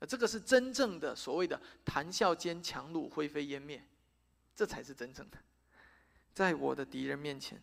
[0.00, 3.84] 而这个是真正的所谓的谈笑间强弩灰飞烟灭。
[4.54, 5.38] 这才是真正的，
[6.34, 7.62] 在我的敌人面前，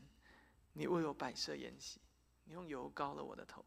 [0.74, 2.00] 你为我摆设筵席，
[2.46, 3.66] 你用油膏了我的头，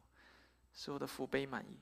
[0.73, 1.79] 使我的福杯满意。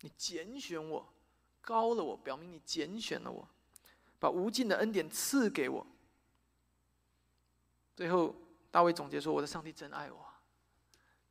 [0.00, 1.14] 你拣选我，
[1.62, 3.48] 高了我，表明你拣选了我，
[4.18, 5.86] 把无尽的恩典赐给我。
[7.94, 8.34] 最后，
[8.70, 10.26] 大卫总结说：“我的上帝真爱我，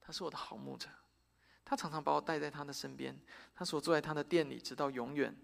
[0.02, 0.88] 他是我的好牧者，
[1.64, 3.20] 他常常把我带在他的身边，
[3.54, 5.36] 他所住在他的店里，直到永远。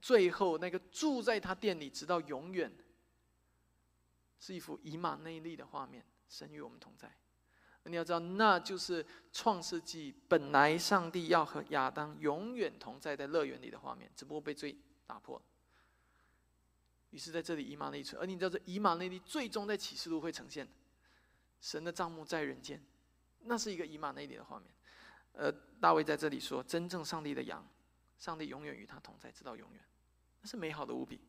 [0.00, 2.72] 最后，那个住在他店里直到永远。”
[4.40, 7.12] 是一幅以马内利的画面，神与我们同在。
[7.84, 14.76] 你要知道，那就是创世纪本来上帝要和亚当永远同在在乐园里的画面，只不过被罪
[15.06, 15.42] 打破。
[17.10, 20.68] 于是在这里以马内利，而你知道这以马内利最终在启示录会呈现，
[21.60, 22.82] 神的帐幕在人间，
[23.40, 24.68] 那是一个以马内利的画面。
[25.32, 27.66] 呃，大卫在这里说，真正上帝的羊，
[28.18, 29.80] 上帝永远与他同在，直到永远，
[30.42, 31.20] 那是美好的无比。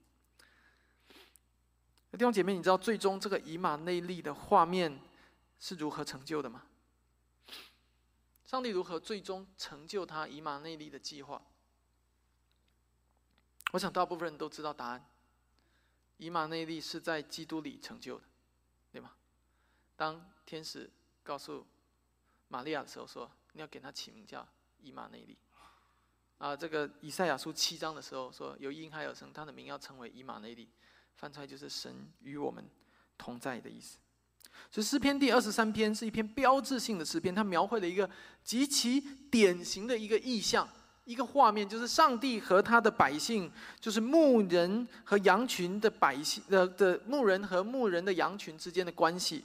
[2.12, 5.00] 弟兄姐妹，你知道最终这个以马内利的画面
[5.60, 6.64] 是如何成就的吗？
[8.46, 11.42] 上帝如何最终成就他以马内利的计划？
[13.74, 15.09] 我想大部分人都知道答案。
[16.20, 18.24] 以马内利是在基督里成就的，
[18.92, 19.12] 对吗？
[19.96, 20.90] 当天使
[21.24, 21.66] 告诉
[22.50, 24.48] 玛利亚的时候，说你要给他起名叫
[24.82, 25.38] 以马内利。
[26.38, 30.70] 啊，这个以赛亚书七章的时候说有婴孩而生，他的名要称为以马内利，
[31.16, 32.64] 翻出来就是神与我们
[33.18, 33.98] 同在的意思。
[34.70, 38.10] 所以诗篇第二十三篇是一篇标志性的诗篇，它描绘了一个
[38.44, 39.00] 极其
[39.30, 40.68] 典型的一个意象、
[41.10, 49.44] 一个画面，就是上帝和他的百姓，就是牧人和羊群的百姓的的牧人和牧人的羊群之间的关系，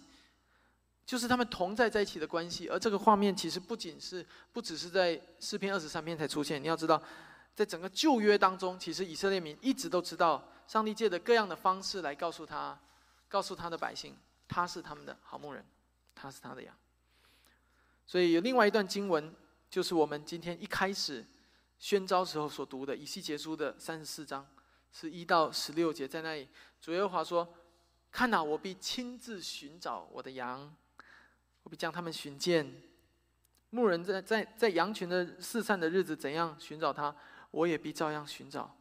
[1.07, 2.69] 就是他们同在在一起的关系。
[2.69, 7.03] 而这个画面其实不仅是不只是在诗篇二十三篇才出现，你要知道，
[7.55, 12.79] 在整个旧约当中，其实以色列民一直都知道，上帝借着各样的方式来告诉他，
[13.27, 14.15] 告诉他的百姓。
[14.47, 15.65] 他是他们的好牧人，
[16.15, 16.77] 他是他的羊。
[18.05, 19.35] 所以有另外一段经文，
[19.71, 21.25] 就是我们今天一开始
[21.79, 24.47] 宣召时候所读的以西结书的三十四章，
[24.91, 26.49] 是一到十六节，在那里
[26.81, 27.53] 主耶和华说
[28.11, 30.75] ：“看哪，我必亲自寻找我的羊，
[31.63, 32.83] 我必将他们寻见。
[33.71, 37.15] 牧人在在在羊群的四散的日子怎样寻找他，
[37.51, 38.75] 我也必照样寻找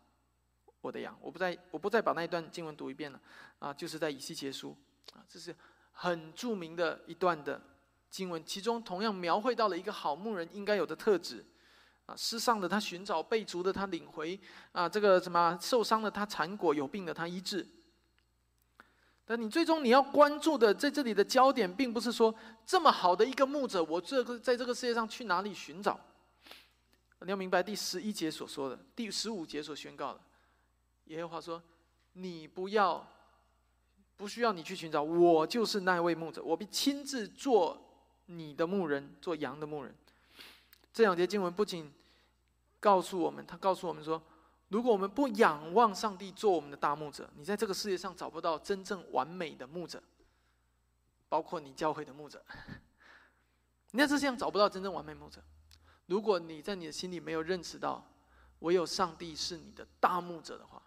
[0.81, 3.19] 我的羊。”我不再我不再把那一段经文读一遍了
[3.59, 4.77] 啊，就是在以西结书。
[5.13, 5.53] 啊，这是
[5.91, 7.61] 很著名的一段的
[8.09, 11.43] 经文，其中同样描绘到了一个好牧人应该有的特质。
[12.05, 14.39] 啊，失丧的他寻找，被逐的他领回，
[14.71, 17.67] 啊，这个什么受伤的他缠果，有病的他医治。
[19.25, 22.33] 但你最终你要关注的，在这里的焦点，并不是说
[22.65, 25.99] 这么好的一个牧者，我这个在这个世界上去哪里寻找？
[27.21, 30.19] 你要明白第十一节所说的，第十五节所宣告的，
[31.05, 31.61] 耶和华说
[32.13, 33.05] ：“你不要。”
[34.15, 37.81] 不需要你去寻找，我就是那位牧者，我必亲自做
[38.27, 39.93] 你的牧人，做羊的牧人。
[40.93, 41.91] 这两节经文不仅
[42.79, 44.21] 告诉我们，他告诉我们说，
[44.67, 50.01] 如果我们不仰望上帝做我们的大牧者，你在这个世界上找不到真正完美的牧者，
[51.27, 52.45] 包括你教会的牧者，
[53.91, 55.41] 你在这世上找不到真正完美牧者。
[56.05, 58.05] 如果你在你的心里没有认识到，
[58.59, 60.81] 唯有上帝是你的大牧者的话，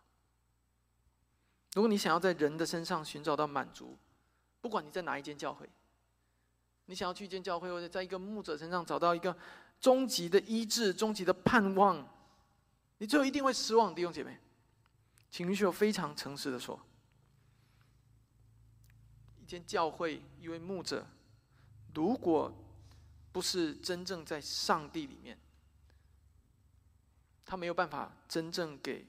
[1.75, 3.97] 如果你想要在人的身上寻找到满足，
[4.61, 5.69] 不管你在哪一间教会，
[6.85, 9.35] 你想要去一间教会，或者在一个牧者身上找到一个
[9.81, 12.07] 终极的医治、终极的盼望，
[12.99, 14.39] 你最后一定会失望，弟兄姐妹。
[15.31, 16.81] 请允许我非常诚实的说，
[19.41, 21.07] 一间教会一位牧者，
[21.95, 22.53] 如果
[23.33, 25.39] 不是真正在上帝里面，
[27.45, 29.07] 他没有办法真正给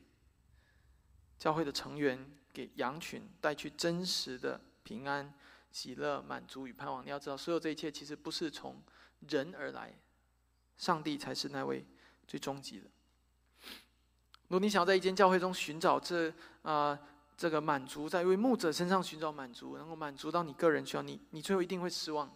[1.37, 2.31] 教会的成员。
[2.53, 5.31] 给羊群带去真实的平安、
[5.71, 7.05] 喜乐、满足与盼望。
[7.05, 8.81] 你要知道，所有这一切其实不是从
[9.29, 9.93] 人而来，
[10.77, 11.85] 上帝才是那位
[12.27, 12.85] 最终极的。
[14.47, 16.97] 如果你想要在一间教会中寻找这啊
[17.35, 22.31] 这个满足，在一位牧者身上寻找满足，能够满足到你个人需要，你你最后一定会失望。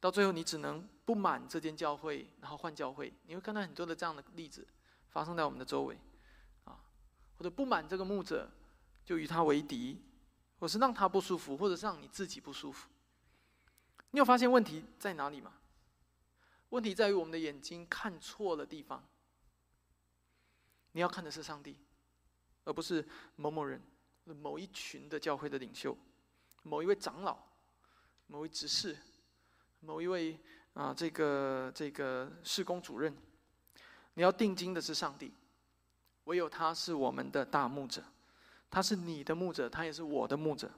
[0.00, 3.12] 到最后，你只能不满这间教会，然后换教会。
[3.26, 4.66] 你会看到很多的这样的例子
[5.08, 5.98] 发生在我们的周围，
[6.64, 6.76] 啊，
[7.38, 8.50] 或者不满这个牧者。
[9.06, 10.00] 就与他为敌，
[10.58, 12.88] 或是让他不舒服，或者是让你自己不舒服。
[14.12, 15.52] 你有发现问题在哪里吗？
[16.74, 19.00] 问题在于我们的眼睛看错了地方。
[20.90, 21.76] 你要看的是上帝，
[22.64, 23.06] 而不是
[23.36, 23.80] 某某人、
[24.24, 25.96] 某一群的教会的领袖、
[26.64, 27.38] 某一位长老、
[28.26, 28.98] 某位执事、
[29.78, 30.36] 某一位
[30.72, 33.16] 啊这个这个施工主任。
[34.14, 35.32] 你要定睛的是上帝，
[36.24, 38.02] 唯有他是我们的大牧者。
[38.68, 40.68] 他是你的牧者，他也是我的牧者。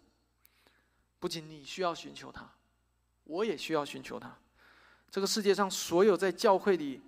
[1.19, 2.53] 不仅你需要寻求他，
[3.25, 4.39] 我也需要寻求他。
[5.11, 7.01] 这个世界上所有在教会里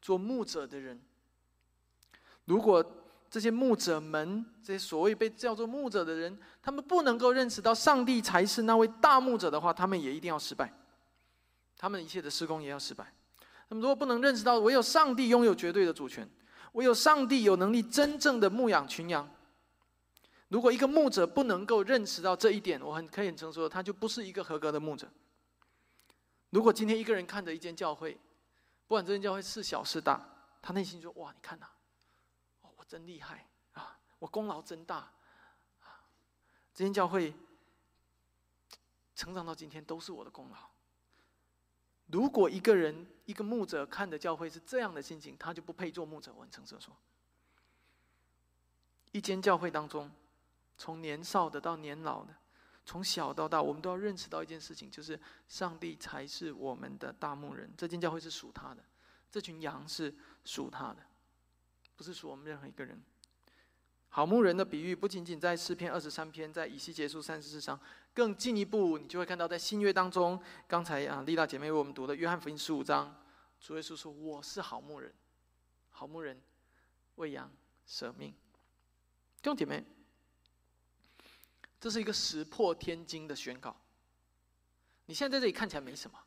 [0.00, 1.00] 做牧者的人，
[2.44, 2.84] 如果
[3.28, 10.72] 这些牧者们，这些所谓被叫做牧者的人，他们不能够认识到上帝才是那位大牧者的话，他们也一定要失败。
[11.76, 13.12] 他们一切的施工也要失败。
[13.68, 16.26] 那么，如果不能认识到唯有上帝拥有绝对的主权，
[16.72, 19.28] 唯有上帝有能力真正的牧养群羊。
[20.48, 25.08] 如果一个牧者不能够认识到这一点，我很可以很诚实说，他就不是一个合格的牧者。
[26.50, 28.14] 如果今天一个人看着一间教会，
[28.86, 30.20] 不管这间教会是小是大，
[30.62, 31.66] 他内心说：“哇，你看呐，
[32.62, 35.12] 哦，我真厉害啊，我功劳真大
[35.82, 36.04] 啊，
[36.72, 37.34] 这间教会
[39.14, 40.56] 成长到今天都是我的功劳。”
[42.06, 46.32] 如果一个人一个牧者看着教会是这样的心情，他就不配做牧者。
[46.34, 46.96] 我很诚实说，
[49.10, 50.10] 一间教会当中。
[50.78, 52.34] 从年少的到年老的，
[52.86, 55.18] 从小到大，我们都要认识到一件事情，就是
[55.48, 57.68] 上帝才是我们的大牧人。
[57.76, 58.82] 这间教会是属他的，
[59.30, 60.14] 这群羊是
[60.44, 60.98] 属他的，
[61.96, 63.02] 不是属我们任何一个人。
[64.08, 67.78] 好牧人的比喻不仅仅在诗篇二十三篇，在以西结束三十四章，
[68.14, 73.20] 更进一步，你就会看到在新约当中，刚才啊丽娜姐妹为我们读的约翰福音十五章，
[73.60, 75.12] 主耶稣说：“我是好牧人，
[75.90, 76.40] 好牧人
[77.16, 77.50] 为羊
[77.84, 78.32] 舍命。”
[79.42, 79.84] 弟兄姐妹，
[81.80, 83.76] 这是一个石破天惊的宣告。
[85.06, 86.18] 你现在在这里看起来没什么，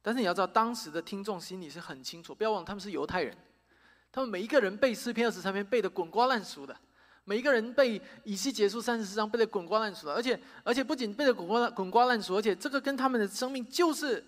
[0.00, 3.36] 但是你要知道，当时的听众心里是很清楚，不要忘了他们是犹太人。
[4.10, 6.76] 他们每一个人背诗篇二十三篇背的滚瓜烂熟的，
[7.24, 14.24] 每一个人背以西结束三十四章背的滚瓜烂熟的，而且而且不仅背的滚瓜滚瓜烂熟，而且这个跟他们的生命就是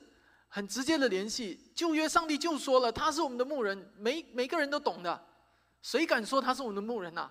[0.49, 1.71] 很直接的联系。
[1.75, 5.27] 旧约上帝就说了，他是我们的牧人，每每个人都懂的，
[5.83, 7.31] 谁敢说他是我们的牧人呐？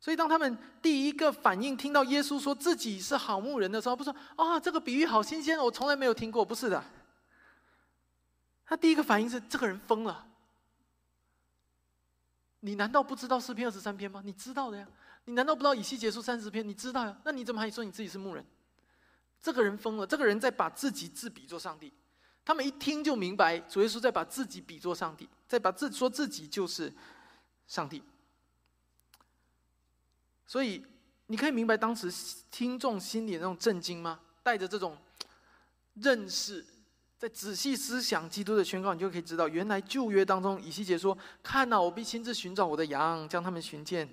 [0.00, 6.82] 所以当他们第一个反应听到耶稣说自己是好牧人的时候，不说啊这个比喻好新鲜，我从来没有听过，不是的。
[8.64, 10.26] 他第一个反应是这个人疯了。
[12.60, 14.22] 你难道不知道诗篇二十三篇吗？
[14.24, 14.88] 你知道的呀。
[15.26, 16.66] 你难道不知道以西结束三十篇？
[16.66, 17.16] 你知道呀。
[17.24, 18.44] 那你怎么还说你自己是牧人？
[19.42, 20.06] 这个人疯了。
[20.06, 21.92] 这个人在把自己自比作上帝。
[22.42, 26.92] 他们一听就明白，主耶稣在把自己比作上帝，在把自说自己就是
[27.66, 28.02] 上帝。
[30.50, 30.84] 所以
[31.28, 32.12] 你可以明白当时
[32.50, 34.18] 听众心里那种震惊吗？
[34.42, 34.98] 带着这种
[35.94, 36.66] 认识。
[37.16, 44.08] 在仔细思想基督的宣告，你就可以知道，原来旧约当中以西结说：“看呐，我必亲自寻找我的羊，将他们寻见。”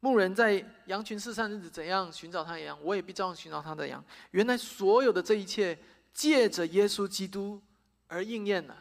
[0.00, 4.02] 牧人在羊群四散日子怎样寻找他的羊，我也必照样寻找他的羊。
[4.30, 5.78] 原来所有的这一切，
[6.14, 7.60] 借着耶稣基督
[8.06, 8.74] 而应验了，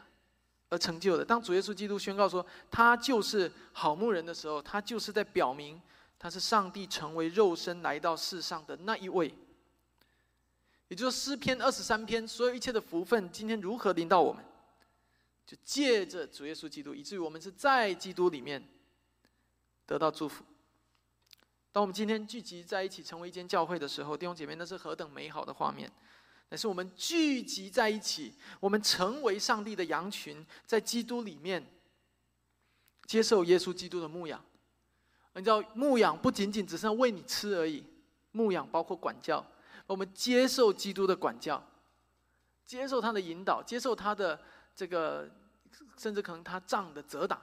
[0.70, 1.26] 而成就的。
[1.26, 5.82] 当主耶稣基督宣告说他就是好牧人的时候，他就是在表明
[6.18, 9.34] 他是上帝成为肉身来到世上的那一位。
[10.88, 14.44] 也就是诗篇二十三篇，所有一切的福分，今天如何临到我们？
[15.46, 18.64] 就借着主耶稣基督，以至于我们是在基督里面
[19.86, 20.44] 得到祝福。
[21.72, 25.92] 当我们今天聚集在一起，成为一间教会的时候，弟兄姐妹，那是何等美好的画面！
[26.50, 31.66] 那是我们聚集在一起，我们成为上帝的羊群，在基督里面
[33.06, 34.44] 接受耶稣基督的牧养。
[35.36, 37.84] 你知道，牧养不仅仅只是喂你吃而已，
[38.32, 39.46] 牧养包括管教。
[39.86, 41.62] 我们接受基督的管教，
[42.66, 44.40] 接受他的引导，接受他的
[44.74, 45.30] 这个，
[45.98, 47.40] 甚至可能他杖的责打、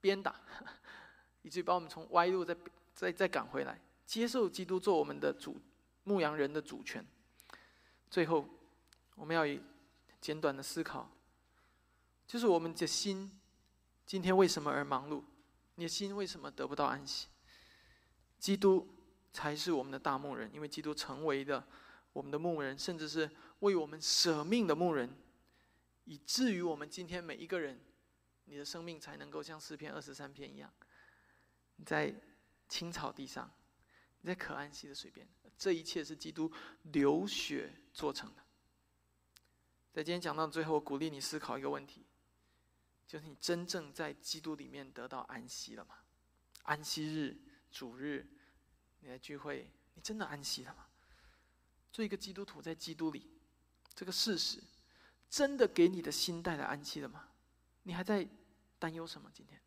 [0.00, 0.34] 鞭打，
[1.42, 2.56] 以至于把我们从歪路再
[2.94, 3.78] 再再赶回来。
[4.06, 5.56] 接受基督做我们的主
[6.04, 7.06] 牧羊人的主权。
[8.10, 8.48] 最后，
[9.14, 9.60] 我们要以
[10.18, 11.06] 简短的思考，
[12.26, 13.30] 就是我们的心
[14.06, 15.22] 今天为什么而忙碌？
[15.78, 17.28] 你的心为什么得不到安息？
[18.38, 18.94] 基督。
[19.30, 21.64] 才是我们的大牧人，因为基督成为的
[22.12, 25.16] 我们的牧人，甚至是为我们舍命的牧人，
[26.06, 27.78] 以至于我们今天每一个人，
[28.46, 30.72] 你的生命才能够像诗篇二十三篇一样，
[31.84, 32.12] 在
[32.68, 33.48] 青草地上，
[34.24, 36.50] 在可安息的水边，这一切是基督
[36.84, 38.42] 流血做成的。
[39.92, 42.06] 在今天讲到最后，我鼓励你思考一个问题，
[43.08, 45.96] 就是你真正在基督里面得到安息了吗？
[46.62, 47.36] 安息日、
[47.72, 48.24] 主日。
[49.00, 50.86] 你来聚会，你真的安息了吗？
[51.92, 53.30] 做一个基督徒在基督里，
[53.94, 54.60] 这个事实
[55.30, 57.28] 真的给你的心带来安息了吗？
[57.84, 58.28] 你还在
[58.78, 59.30] 担忧什么？
[59.32, 59.58] 今天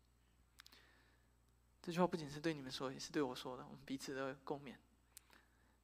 [1.80, 4.76] 这句话不仅是对你们说，也是对我说的，我们彼此的共勉。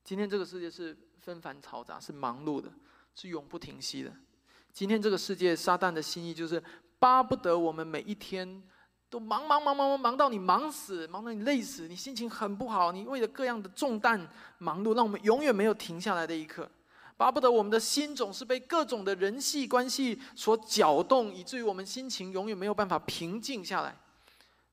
[0.04, 2.72] 今天这个世界是纷繁嘈杂，是忙碌的，
[3.14, 4.14] 是永不停息的。
[4.74, 6.62] 今天这个世界，撒旦的心意就是
[6.98, 8.62] 巴不得我们每一天。
[9.10, 14.20] 都忙忙忙忙忙忙到你忙死，忙到你累死，你心情很不好，你为了各样的重担
[14.58, 16.70] 忙碌，让我们永远没有停下来的一刻，
[17.16, 23.96] 巴不得我们的心总是被各种的人际关系所搅动，以至于我们心情永远没有办法平静下来，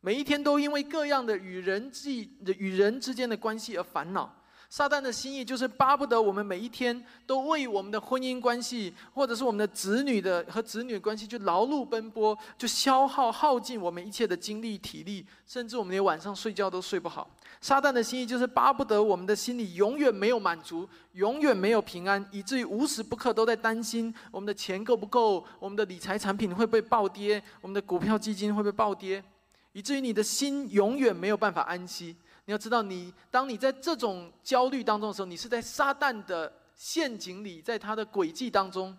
[0.01, 4.35] 每一天都因为各样的与人际与人之间的关系而烦恼。
[4.69, 17.29] 撒旦的心意就是巴不得我们每一天都为我们的婚姻关系，或者是我们的子女的和子女关系，就劳碌奔波，就消耗耗尽我们一切的精力体力，甚至我们连晚上睡觉都睡不好。
[17.61, 29.23] 撒旦的心意就是巴不得我们的心里永远没有满足，永远没有平安，以至于无时不刻都在担心我们的钱够不够，我们的理财产品会不会暴跌，我们的股票基金会不会暴跌，
[29.71, 32.15] 以至于你的心永远没有办法安息。
[32.45, 38.95] 你要知道，你当你在这种焦虑当中的时候，你是在撒旦的陷阱里，在他的诡计当中。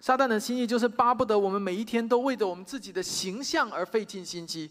[0.00, 4.70] 撒旦的心意就是巴不得我们每一天都为着我们自己的形象而费尽心机，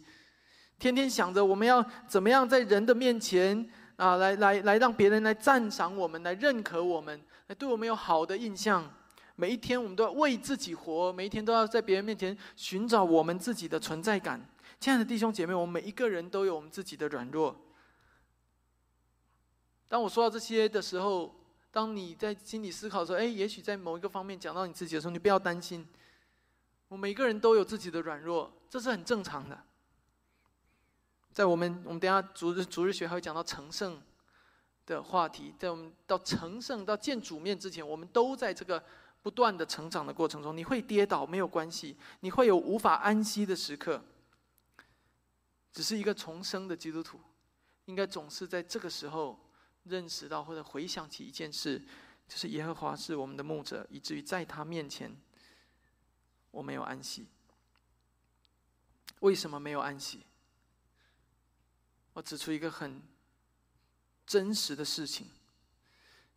[0.78, 8.90] 天天想着我们要怎么样在人的面前啊，来来来，让别人来赞赏我们，来认可我们，来对我们有好的印象。
[9.36, 14.40] 每一天，我们都要为自己活，每一天都要在别人面前寻找我们自己的存在感。
[14.80, 17.56] 亲爱的弟兄姐妹，我们每一个人都有我们自己的软弱。
[19.88, 21.34] 当我说到这些的时候，
[21.72, 25.88] 当你在心里思考说：“哎，也许在某一个方面讲到你自己的时候，你不要担心。
[26.90, 29.64] 我们每个人都有自己的软弱，这是很正常的。
[31.32, 34.02] 在我们我们等下逐日逐日学还会讲到成圣
[34.86, 38.84] 的话题，在我们到成圣到见主面之前，我们都在这个
[39.22, 40.56] 不断的成长的过程中。
[40.56, 44.04] 你会跌倒没有关系，你会有无法安息的时刻。
[45.74, 47.20] 只是一个重生的基督徒，
[47.86, 49.38] 应该总是在这个时候。
[49.86, 51.78] 认识到或者回想起一件事，
[52.26, 55.14] 就是耶和华是我们的牧者，以至于在他面前，
[56.52, 57.28] 我没有安息。
[59.20, 60.26] 为什么没有安息？
[62.14, 63.02] 我指出一个很
[64.26, 65.28] 真实的事情，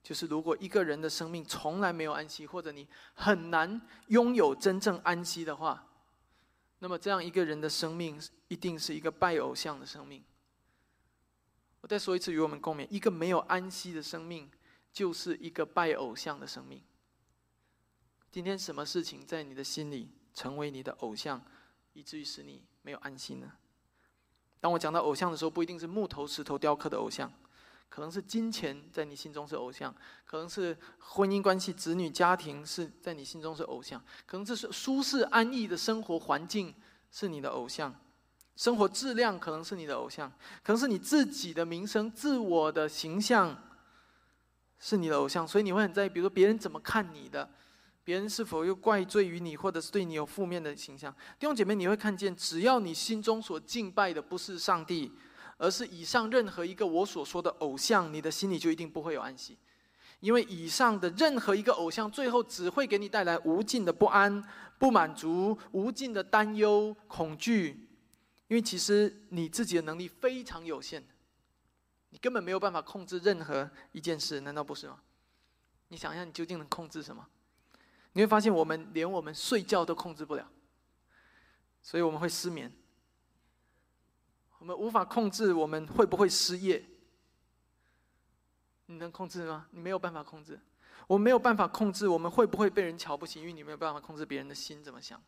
[0.03, 5.87] 就是如果一个人的生命从来没有安息，或者你很难拥有真正安息的话，
[6.87, 8.17] 那么这样一个人的生命
[8.47, 10.23] 一定是一个拜偶像的生命。
[11.81, 14.49] 我再说一次，与我们共勉：一个没有安息的生命，
[14.93, 16.81] 就是一个拜偶像的生命。
[18.31, 21.45] 今天什么事情在你的心里成为你的偶像，
[21.93, 23.51] 以至于使你没有安心呢？
[24.61, 27.29] 当我讲到偶像的时候，不一定是木头、石头雕刻的偶像，
[27.89, 36.75] 可能是金钱在你心中是偶像，可能是婚姻关系、子女家庭是在你心中是偶像，可能这是舒适安逸的生活环境
[37.11, 37.95] 是你的偶像。
[38.55, 40.31] 生活质量可能是你的偶像，
[40.63, 43.55] 可能是你自己的名声、自我的形象
[44.79, 47.51] 是你的偶像，所以你会很在意，比如说别人怎么看你的，
[48.03, 51.15] 别人是否又怪罪于你，或者是对你有负面的形象。
[51.39, 55.13] 弟兄姐妹，你会看见，只要你心中所敬拜的不是上帝，
[55.59, 59.59] 而是以上任何一个我所说的偶像，你的心里就一定不会有安息，
[60.21, 64.43] 因为以上的任何一个偶像，最后只会给你带来无尽的不安、
[64.79, 67.89] 不满足、无尽的担忧、恐惧。
[68.49, 71.05] 因为其实你自己的能力非常有限，
[72.11, 75.01] 你根本没有办法控制任何一件事，难道不是吗？
[75.89, 77.27] 你想一下，你究竟能控制什么？
[78.13, 80.49] 你会发现，我们连我们睡觉都控制不了，
[81.83, 82.73] 所以我们会失眠。
[84.59, 86.85] 我们无法控制我们会不会失业，
[88.87, 89.67] 你能控制吗？
[89.71, 90.59] 你没有办法控制。
[91.07, 95.23] 我没有办法控制我们会不会被人瞧不起，因为你没有办法控制别人的心怎么想。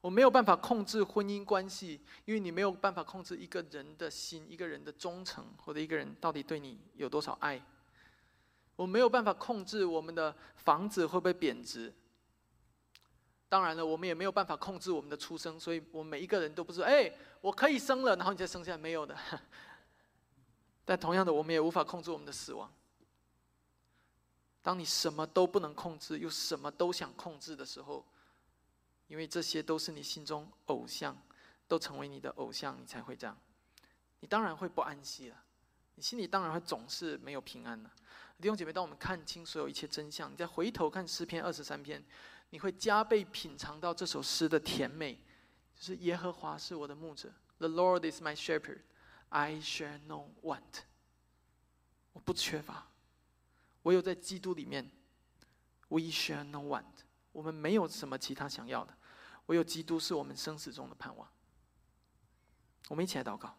[0.00, 7.62] 我没有办法控制婚姻关系，因为你没有办法控制一个人的心，一个人的忠诚，或者一个人到底对你有多少爱。
[8.76, 11.92] 我没有办法控制我们的房子会不会贬值。
[13.54, 17.08] 当然了，我们也没有办法控制我们的出生，所以我们每一个人都不是哎，
[17.40, 19.16] 我可以生了，然后你再生下来，没有的。
[20.84, 22.68] 但同样的，我们也无法控制我们的死亡。
[24.60, 28.04] 当你什么都不能控制，又什么都想控制的时候。
[29.06, 31.16] 因为这些都是你心中偶像，
[31.68, 33.38] 都成为你的偶像，你才会这样。
[34.18, 35.36] 你当然会不安息了，
[35.94, 37.90] 你心里当然会总是没有平安了。
[38.40, 42.04] 弟兄姐妹，当我们看清所有一切真相，你再回头看诗篇二十三篇，
[42.54, 45.18] 你会加倍品尝到这首诗的甜美。
[45.74, 47.28] 就是耶和华是我的牧者
[47.58, 48.82] ，The Lord is my shepherd,
[49.30, 50.84] I shall no want。
[52.12, 52.86] 我不缺乏，
[53.82, 54.88] 唯有在基督里面
[55.88, 56.84] ，We shall no want。
[57.32, 58.96] 我们没有什么其他想要的，
[59.46, 61.28] 唯有基督是我们生死中的盼望。
[62.88, 63.58] 我们一起来祷告。